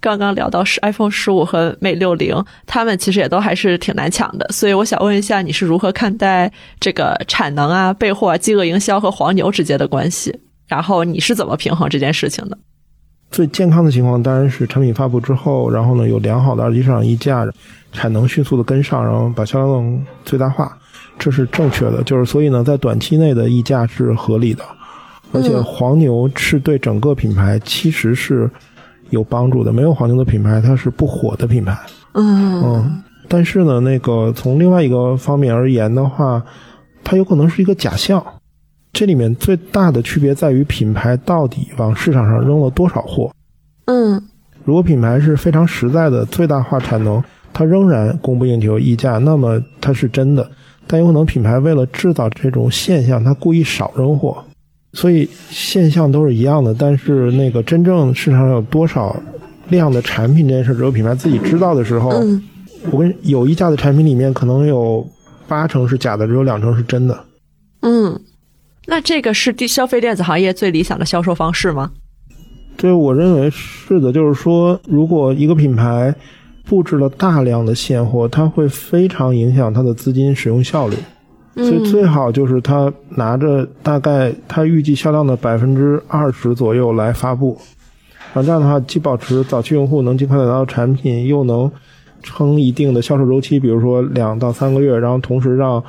[0.02, 2.36] 刚刚聊到是 iPhone 十五和 Mate 六零，
[2.68, 10.40] 他们其实也都还是挺难抢的，所以我想问一下，你是如何看待这个产能啊、备货、啊、饥饿营销和黄牛之间的关系？
[10.68, 12.58] 然后你是怎么平衡这件事情的？
[13.36, 17.46] 最健康的情况当然是产品发布之后，然后呢有良好的二级市场溢价，
[17.92, 20.72] 产能迅速的跟上，然后把销量最大化，
[21.20, 22.02] 这是正确的。
[22.04, 24.64] 就是所以呢，在短期内的溢价是合理的，
[25.34, 28.50] 而且黄牛是对整个品牌其实是。
[29.12, 31.78] 有帮助的，没有黄牛的品牌，它是不火的品牌。
[32.14, 36.42] 嗯嗯，但是呢，那个从另外一个方面而言的话，
[37.04, 38.26] 它有可能是一个假象。
[38.96, 43.30] 这里面最大的区别在于品牌到底往市场上扔了多少货。
[43.88, 44.24] 嗯，
[44.64, 47.22] 如果品牌是非常实在的最大化产能，
[47.52, 50.50] 它仍然供不应求溢价，那么它是真的。
[50.88, 54.42] 但有可能品牌为了制造这种现象，它故意少扔货。
[54.94, 59.14] 所以现象都是一样的，但是那个真正市场上有多少
[59.68, 62.12] 量的产品这件事，只有品牌自己知道的时候，
[62.92, 65.06] 我跟有溢价的产品里面可能有
[65.50, 67.20] 八成是假的，只有两成是真的。
[67.82, 68.18] 嗯，
[68.88, 71.92] 那这个是消费电子行业最理想的销售方式吗？
[72.78, 74.12] 对，我认为是的。
[74.12, 76.14] 就是说，如果一个品牌
[76.66, 80.96] 布置了大量的现货，它会非常影响它的资金使用效率。
[81.56, 87.58] 所以最好就是他拿着大概他预计销量的百分之二十左右来发布，
[88.34, 91.72] 然后这样的话既保持早期用户能尽快拿到产品，又能
[92.22, 95.82] 撑一定的销售周期，比如说两到三个月，然后同时让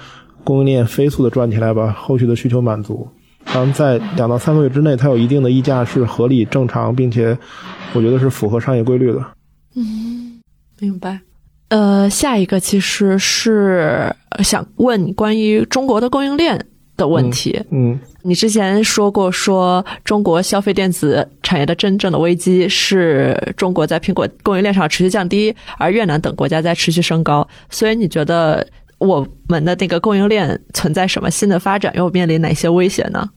[0.47, 3.09] 供应链飞速的转起来，把后续的需求满足。
[3.53, 7.36] 然后在两到三个月之内，它有一定的溢价是合理正常，并且
[7.92, 9.18] 我觉得是符合商业规律的。
[9.74, 10.40] 嗯，
[10.78, 11.18] 明白。
[11.68, 16.64] 呃，下一个其实是想问你关于中国的供应链
[16.97, 17.61] 的问题。
[17.70, 27.47] 嗯，你之前说过，说中国消费电子产业的真正的危机是中国在苹果供应链上持续降低，而越南等国家在持续升高。
[27.68, 28.66] 所以你觉得
[28.99, 33.28] 我们的那个供应链存在什么新的发展，又面临哪些威胁呢？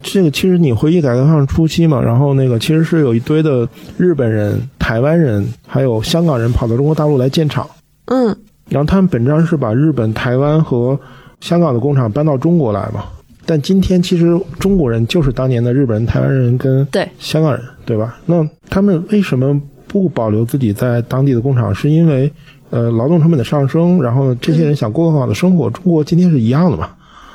[0.00, 3.66] 这个其实你回忆改革开放初期嘛，然后那个其实是有一堆的
[3.96, 7.66] 日本人、台湾人还有香港人跑到中国大陆来建厂，
[8.06, 8.36] 嗯，
[8.68, 10.98] 然后他们本质上是把日本、台湾和
[11.40, 13.04] 香港的工厂搬到中国来嘛。
[13.46, 18.18] 但今天其实中国人就是当年的日本人、台湾人跟对香港人，对吧？
[18.26, 21.74] 那他们为什么不保留自己在当地的工厂？
[21.74, 22.30] 是因为
[22.70, 25.70] 呃劳动成本的上升，然后这些人想过更好的生活。
[25.70, 26.90] 中国今天是一样的嘛？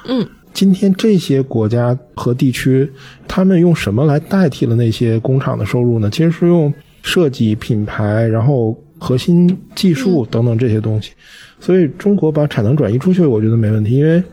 [0.07, 2.91] 嗯，今天这些国家和地区，
[3.27, 6.09] 他们用什么来代替了那些工厂的收入呢？
[6.09, 6.73] 其实是用
[7.03, 11.11] 设计、品牌，然后核心技术等等这些东西。
[11.59, 14.23] 所以中国把产能转移出去，我觉得没问题，因为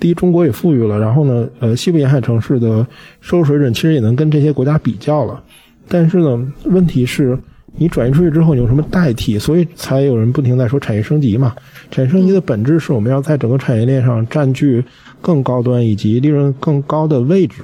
[0.00, 2.86] 第一，中国也富裕了，然后呢，呃，西部沿海城市的
[3.20, 5.42] 收入水准其实也能跟这些国家比较了。
[5.88, 7.36] 但是呢，问题是，
[7.76, 9.38] 你转移出去之后，你用什么代替？
[9.38, 11.54] 所以才有人不停在说产业升级嘛。
[11.90, 14.84] 产业升级的本质是我们要在整个产业链上占据
[15.20, 17.62] 更高端以及利润更高的位置。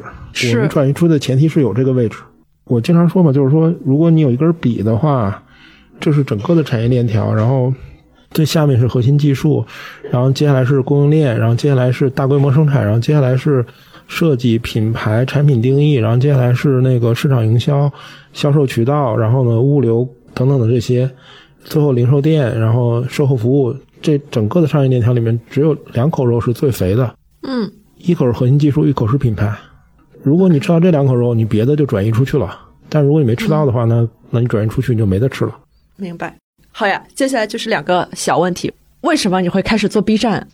[0.52, 2.18] 我们转移出的前提是有这个位置。
[2.64, 5.42] 我经常说嘛，就是说，如果你有一根笔的话，
[6.00, 7.72] 这是整个的产业链条，然后。
[8.30, 9.64] 最下面是核心技术，
[10.10, 13.64] 然后接下来是供应链，然后接下来是大规模生产，然后接下来是
[14.06, 17.90] 设计、品牌、产品定义，然后接下来是那个市场营销、
[18.32, 21.10] 销售渠道，然后呢物流等等的这些，
[21.64, 29.52] 最后零售店，然后售后服务，这整个的商业链条里面只有两口肉是最肥的，嗯，一口是核心技术，一口是品牌。
[30.22, 32.48] 如果你吃到这两口肉，你别的就转移出去了；
[32.88, 35.56] 但如果你没吃到的话呢，那你转移出去你就没得吃了。
[35.96, 36.34] 明白。
[36.70, 38.72] 好呀，接下来就是两个小问题。
[39.02, 40.46] 为什么你会开始做 B 站？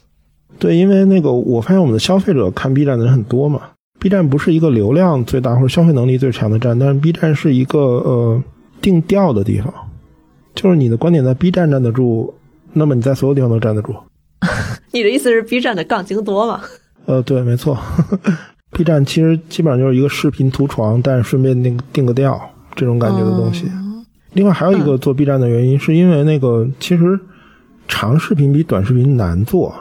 [0.59, 3.62] 对，因为那个我发现我们的消费者看 B 站的人很多嘛。
[3.98, 8.42] B 站不是一个流量最大或者消费能力最强的站，但是 B 站是一个呃
[8.80, 9.72] 定调的地方，
[10.55, 12.32] 就是你的观点在 B 站站得住，
[12.72, 13.94] 那么你在所有地方都站得住。
[14.92, 16.62] 你的意思是 B 站的杠精多吗？
[17.05, 17.76] 呃，对，没错。
[18.72, 22.40] B 站其实基本上就是一个视频图床，但是顺便定定个调
[22.74, 23.66] 这种感觉的东西。
[24.32, 27.20] 另外还有一个做 B 站的原因，是因为那个其实
[27.86, 29.74] 长视频比短视频难做。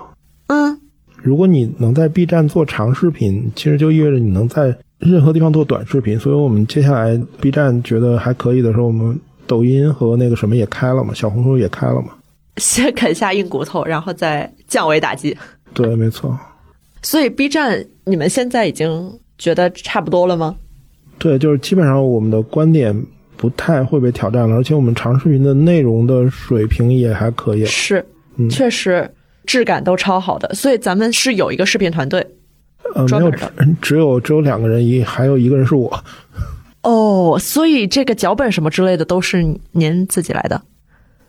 [1.20, 6.18] 嗯，如果你能在 B 站做长视频，其实就意味着你能在任何地方做短视频。
[6.20, 12.10] 所以我们接下来 B 站觉得还可以的时候，我们抖音和那个什么也开了嘛，小红书也开了嘛。
[12.58, 15.38] 先啃下硬骨头，然后再降维打击。
[15.74, 16.38] 对，没错。
[17.02, 20.56] 所以 B 站你们现在已经觉得差不多了吗？
[21.18, 22.96] 对，就是基本上我们的观点。
[23.42, 27.64] 不太会被挑战了，而且我们长视频的内容的水平也还可以。
[27.64, 28.06] 是，
[28.52, 29.10] 确实
[29.50, 30.54] 质感都超好的。
[30.54, 32.24] 所以咱们是有一个视频团队，
[32.94, 33.32] 呃，没有，
[33.82, 35.92] 只有只有两个人，一还有一个人是我。
[36.84, 40.62] 哦，所以这个脚本什么之类的都是您自己来的？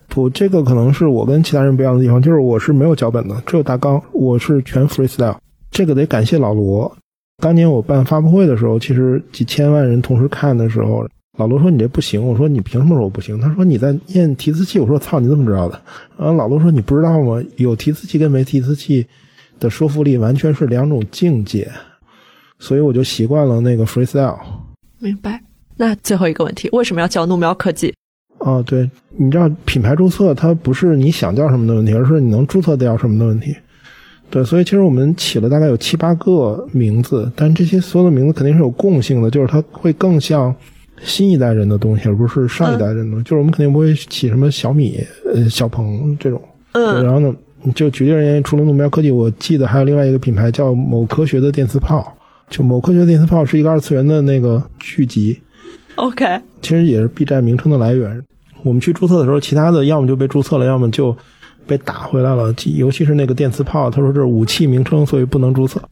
[0.07, 5.37] 不，这个可能是我跟其他人不一样的地方，就是我是没有脚本的，只有大纲，我是全 freestyle。
[5.71, 6.95] 这个得感谢老罗，
[7.41, 11.07] 当年我办发布会的时候，其实几千万人同时看的时候。
[11.37, 15.81] 老罗说：“你这不行。”我说：“你凭什么说我不行？”他说：“你在念提词器。”我说：“操，你怎么知道的？”
[16.19, 17.41] 然后老罗说：“你不知道吗？
[17.55, 19.07] 有提词器跟没提词器
[19.59, 21.71] 的说服力完全是两种境界。”
[22.59, 24.37] 所以我就习惯了那个 freestyle。
[24.99, 25.41] 明白。
[25.77, 27.93] 那最后一个问题，为什么要叫怒喵科技？
[28.39, 33.55] 啊，对，你知道品牌注册它不是你想叫什么的问题，而是你能注册掉什么的问题。
[34.29, 40.53] 对，所以其实我们起了大概有七八个名字，但这些所有的名字肯定是有共性的，就是它会更像。
[41.03, 43.17] 新一代人的东西，而不是上一代人的。
[43.23, 44.99] 就是我们肯定不会起什么小米、
[45.33, 46.41] 呃小鹏这种。
[46.73, 47.03] 嗯。
[47.03, 47.33] 然后呢，
[47.73, 52.15] 就举例而言，除了目标科技，我记得还有另外一个品牌叫某科学的电磁炮。
[52.49, 55.39] 就某科学的电磁炮是一个二次元的那个剧集。
[55.95, 56.25] OK。
[56.61, 58.21] 其实也是 B 站名称的来源。
[58.63, 61.15] 我们去注册的时候，其他的要么就被注册了，要么就
[61.65, 62.53] 被打回来了。
[62.75, 65.81] 尤其是那个电磁炮，他说这是武器名称，所以不能注册。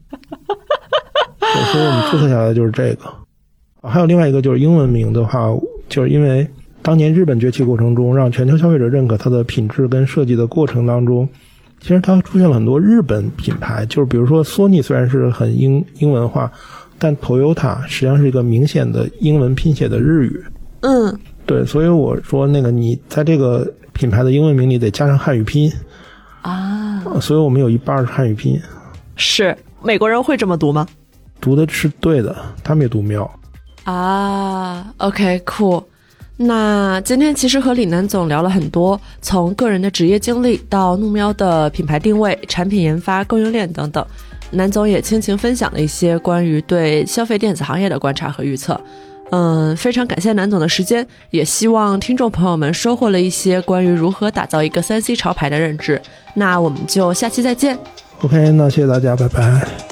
[1.72, 3.19] 所以我们注册下来就是这个。
[3.82, 5.48] 还有另外一个就是英文名的话，
[5.88, 6.46] 就是因为
[6.82, 11.28] 当年日本崛起过程中，让全球消费者认可它的品质跟设计的过程当中，
[11.80, 16.50] 其实它出现了很多日本品牌，就是比如说索尼虽然是很英英文化，
[16.98, 20.44] 但 Toyota 实际上是一个明显的英文拼写的日语。
[20.80, 25.72] 嗯，对，所以我说那个你在这个品牌的英文名里得加上汉语拼音
[26.42, 28.60] 啊，所以我们有一半是汉语拼音。
[29.16, 30.86] 是美国人会这么读吗？
[31.40, 33.30] 读的是对的，他们也读喵。
[33.84, 35.84] 啊，OK，cool。
[36.36, 44.04] 那今天其实和李楠总聊了很多，从个人的职业经历到怒喵的品牌定位、产品研发、供应链等等，
[44.52, 48.80] 南总也倾情分享了一些关于对消费电子行业的观察和预测。
[49.32, 56.00] 嗯，非常感谢南总的时间，也希望听众朋友们收获了一些关于如何打造一个三 C 潮牌的认知。
[56.34, 57.78] 那我们就下期再见。
[58.22, 59.89] OK，那谢谢大家，拜拜。